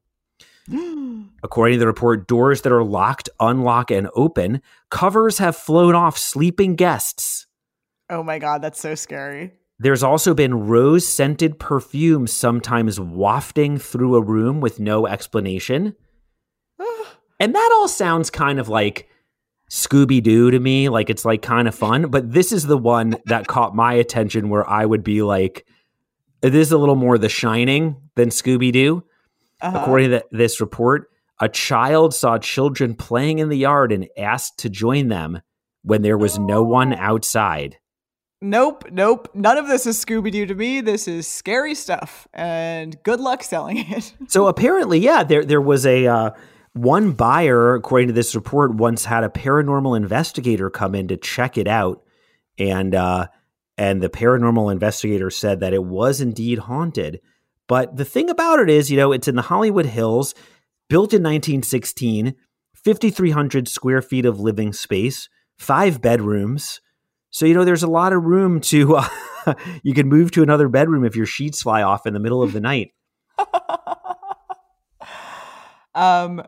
According 1.45 1.75
to 1.75 1.81
the 1.81 1.87
report, 1.87 2.27
doors 2.27 2.63
that 2.63 2.73
are 2.73 2.83
locked 2.83 3.29
unlock 3.39 3.91
and 3.91 4.09
open. 4.17 4.63
Covers 4.91 5.37
have 5.39 5.55
flown 5.55 5.95
off 5.95 6.17
sleeping 6.17 6.75
guests. 6.75 7.47
Oh 8.09 8.23
my 8.23 8.39
god, 8.39 8.63
that's 8.63 8.81
so 8.81 8.95
scary. 8.95 9.53
There's 9.79 10.03
also 10.03 10.33
been 10.33 10.67
rose 10.67 11.07
scented 11.07 11.59
perfume 11.59 12.27
sometimes 12.27 12.99
wafting 12.99 13.77
through 13.77 14.17
a 14.17 14.23
room 14.23 14.63
with 14.63 14.81
no 14.81 15.07
explanation. 15.07 15.95
and 17.41 17.55
that 17.55 17.71
all 17.75 17.89
sounds 17.89 18.31
kind 18.31 18.59
of 18.59 18.71
like 18.71 19.11
Scooby 19.69 20.23
Doo 20.23 20.51
to 20.51 20.59
me. 20.59 20.89
Like 20.89 21.11
it's 21.11 21.27
like 21.27 21.43
kind 21.43 21.69
of 21.69 21.75
fun. 21.75 22.07
But 22.11 22.33
this 22.33 22.53
is 22.53 22.67
the 22.67 22.79
one 22.79 23.17
that 23.27 23.49
caught 23.49 23.77
my 23.77 23.93
attention 23.93 24.49
where 24.49 24.69
I 24.69 24.87
would 24.87 25.05
be 25.05 25.21
like, 25.21 25.67
this 26.41 26.69
is 26.69 26.73
a 26.73 26.79
little 26.79 26.97
more 26.97 27.19
The 27.19 27.29
Shining 27.29 27.97
than 28.15 28.31
Scooby 28.31 28.73
Doo. 28.73 29.05
Uh-huh. 29.61 29.79
According 29.79 30.11
to 30.11 30.21
th- 30.21 30.31
this 30.31 30.61
report, 30.61 31.11
a 31.41 31.49
child 31.49 32.15
saw 32.15 32.39
children 32.39 32.95
playing 32.95 33.39
in 33.39 33.49
the 33.49 33.59
yard 33.59 33.93
and 33.93 34.09
asked 34.17 34.59
to 34.61 34.69
join 34.69 35.09
them 35.09 35.41
when 35.83 36.03
there 36.03 36.19
was 36.19 36.39
no 36.39 36.63
one 36.63 36.93
outside. 36.93 37.79
Nope, 38.41 38.85
nope. 38.91 39.31
None 39.35 39.57
of 39.57 39.69
this 39.69 39.87
is 39.87 40.03
Scooby 40.05 40.31
Doo 40.31 40.47
to 40.47 40.55
me. 40.55 40.81
This 40.81 41.09
is 41.09 41.27
scary 41.27 41.75
stuff, 41.75 42.29
and 42.35 43.03
good 43.03 43.21
luck 43.21 43.43
selling 43.43 43.79
it. 43.91 44.15
So 44.29 44.49
apparently, 44.49 44.99
yeah, 44.99 45.23
there 45.25 45.45
there 45.45 45.63
was 45.63 45.87
a 45.87 46.07
uh, 46.07 46.31
one 46.75 47.13
buyer, 47.13 47.75
according 47.75 48.09
to 48.09 48.13
this 48.13 48.35
report, 48.35 48.75
once 48.75 49.07
had 49.07 49.25
a 49.25 49.29
paranormal 49.29 49.97
investigator 49.97 50.69
come 50.69 50.95
in 50.95 51.09
to 51.09 51.17
check 51.17 51.57
it 51.57 51.67
out, 51.67 52.03
and 52.59 52.95
uh, 52.95 53.29
and 53.79 54.03
the 54.03 54.11
paranormal 54.11 54.71
investigator 54.71 55.31
said 55.31 55.61
that 55.61 55.73
it 55.73 55.85
was 55.85 56.21
indeed 56.21 56.59
haunted. 56.59 57.21
But 57.67 57.97
the 57.97 58.05
thing 58.05 58.29
about 58.29 58.59
it 58.59 58.69
is, 58.69 58.91
you 58.91 58.99
know, 58.99 59.13
it's 59.13 59.29
in 59.29 59.37
the 59.37 59.43
Hollywood 59.43 59.87
Hills, 59.87 60.35
built 60.89 61.13
in 61.13 61.23
1916, 61.23 62.35
5,300 62.75 63.69
square 63.69 64.03
feet 64.03 64.27
of 64.27 64.41
living 64.41 64.73
space, 64.73 65.29
five 65.59 66.01
bedrooms. 66.01 66.81
So, 67.31 67.47
you 67.47 67.55
know, 67.55 67.65
there's 67.65 67.83
a 67.83 67.89
lot 67.89 68.13
of 68.13 68.25
room 68.25 68.61
to, 68.63 68.97
uh, 69.47 69.55
you 69.83 69.95
can 69.95 70.09
move 70.09 70.31
to 70.33 70.43
another 70.43 70.69
bedroom 70.69 71.05
if 71.05 71.17
your 71.17 71.27
sheets 71.27 71.63
fly 71.63 71.83
off 71.83 72.07
in 72.07 72.15
the 72.15 72.21
middle 72.21 72.43
of 72.43 72.53
the 72.53 72.61
night. 72.61 72.93
um, 75.95 76.43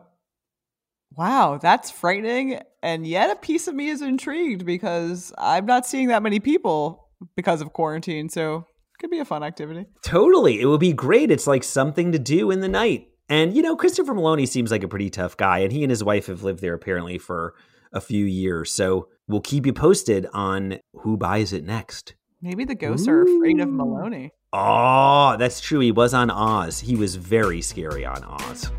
wow, 1.15 1.57
that's 1.61 1.91
frightening, 1.91 2.61
and 2.81 3.05
yet 3.05 3.29
a 3.29 3.35
piece 3.35 3.67
of 3.67 3.75
me 3.75 3.89
is 3.89 4.01
intrigued 4.01 4.65
because 4.65 5.33
I'm 5.37 5.65
not 5.65 5.85
seeing 5.85 6.07
that 6.09 6.23
many 6.23 6.39
people 6.39 7.09
because 7.35 7.61
of 7.61 7.73
quarantine. 7.73 8.29
So 8.29 8.57
it 8.57 8.99
Could 8.99 9.09
be 9.09 9.19
a 9.19 9.25
fun 9.25 9.43
activity. 9.43 9.85
Totally. 10.03 10.61
It 10.61 10.65
would 10.65 10.79
be 10.79 10.93
great. 10.93 11.31
It's 11.31 11.47
like 11.47 11.63
something 11.63 12.11
to 12.11 12.19
do 12.19 12.51
in 12.51 12.61
the 12.61 12.69
night. 12.69 13.07
And, 13.29 13.55
you 13.55 13.61
know, 13.61 13.75
Christopher 13.75 14.13
Meloni 14.13 14.47
seems 14.47 14.71
like 14.71 14.83
a 14.83 14.87
pretty 14.87 15.09
tough 15.09 15.35
guy, 15.35 15.59
and 15.59 15.71
he 15.71 15.83
and 15.83 15.89
his 15.89 16.03
wife 16.03 16.27
have 16.27 16.43
lived 16.43 16.61
there 16.61 16.73
apparently 16.73 17.17
for 17.17 17.53
a 17.91 17.99
few 17.99 18.25
years. 18.25 18.71
So 18.71 19.09
we'll 19.27 19.41
keep 19.41 19.65
you 19.65 19.73
posted 19.73 20.27
on 20.33 20.79
who 21.01 21.17
buys 21.17 21.51
it 21.51 21.65
next. 21.65 22.15
Maybe 22.41 22.63
the 22.63 22.75
ghosts 22.75 23.07
are 23.07 23.23
afraid 23.23 23.59
of 23.59 23.67
Meloni. 23.67 24.29
Oh, 24.53 25.35
that's 25.37 25.59
true. 25.59 25.79
He 25.79 25.91
was 25.91 26.13
on 26.13 26.29
Oz. 26.29 26.79
He 26.79 26.95
was 26.95 27.15
very 27.15 27.61
scary 27.61 28.05
on 28.05 28.23
Oz. 28.23 28.71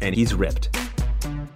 And 0.00 0.14
he's 0.14 0.34
ripped. 0.34 0.76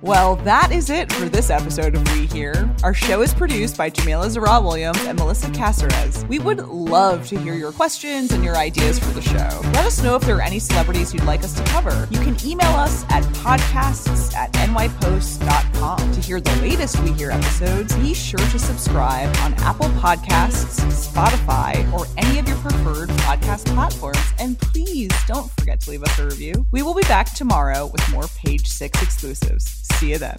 Well, 0.05 0.37
that 0.45 0.71
is 0.71 0.91
it 0.91 1.11
for 1.11 1.31
this 1.31 1.49
episode 1.49 1.95
of 1.95 2.13
We 2.13 2.27
Hear. 2.27 2.71
Our 2.83 2.93
show 2.93 3.23
is 3.23 3.33
produced 3.33 3.79
by 3.79 3.89
Jamila 3.89 4.29
Zara 4.29 4.61
Williams 4.61 5.03
and 5.07 5.19
Melissa 5.19 5.51
Caceres. 5.53 6.27
We 6.27 6.39
would 6.39 6.59
love 6.59 7.27
to 7.29 7.41
hear 7.41 7.55
your 7.55 7.73
questions 7.73 8.31
and 8.31 8.45
your 8.45 8.55
ideas 8.55 8.99
for 8.99 9.11
the 9.13 9.23
show. 9.23 9.63
Let 9.73 9.87
us 9.87 10.03
know 10.03 10.15
if 10.15 10.21
there 10.21 10.37
are 10.37 10.43
any 10.43 10.59
celebrities 10.59 11.15
you'd 11.15 11.25
like 11.25 11.43
us 11.43 11.55
to 11.55 11.65
cover. 11.65 12.07
You 12.11 12.19
can 12.19 12.37
email 12.47 12.69
us 12.73 13.05
at 13.09 13.23
podcasts 13.37 14.35
at 14.35 14.53
nypost.com. 14.53 16.13
To 16.13 16.21
hear 16.21 16.39
the 16.39 16.55
latest 16.61 17.01
We 17.01 17.13
Hear 17.13 17.31
episodes, 17.31 17.97
be 17.97 18.13
sure 18.13 18.39
to 18.39 18.59
subscribe 18.59 19.35
on 19.39 19.55
Apple 19.55 19.89
Podcasts, 20.01 20.85
Spotify, 20.93 21.91
or 21.95 22.05
any 22.19 22.39
of 22.39 22.47
your 22.47 22.59
preferred 22.59 23.09
podcast 23.21 23.65
platforms. 23.75 24.19
And 24.39 24.59
please 24.59 25.13
don't 25.27 25.51
forget 25.53 25.81
to 25.81 25.91
leave 25.91 26.03
us 26.03 26.19
a 26.19 26.27
review. 26.27 26.67
We 26.73 26.83
will 26.83 26.95
be 26.95 27.05
back 27.05 27.35
tomorrow 27.35 27.87
with 27.87 28.07
more 28.13 28.27
Page 28.37 28.67
Six 28.67 29.03
exclusives 29.03 29.94
see 29.95 30.11
you 30.11 30.19
then. 30.19 30.37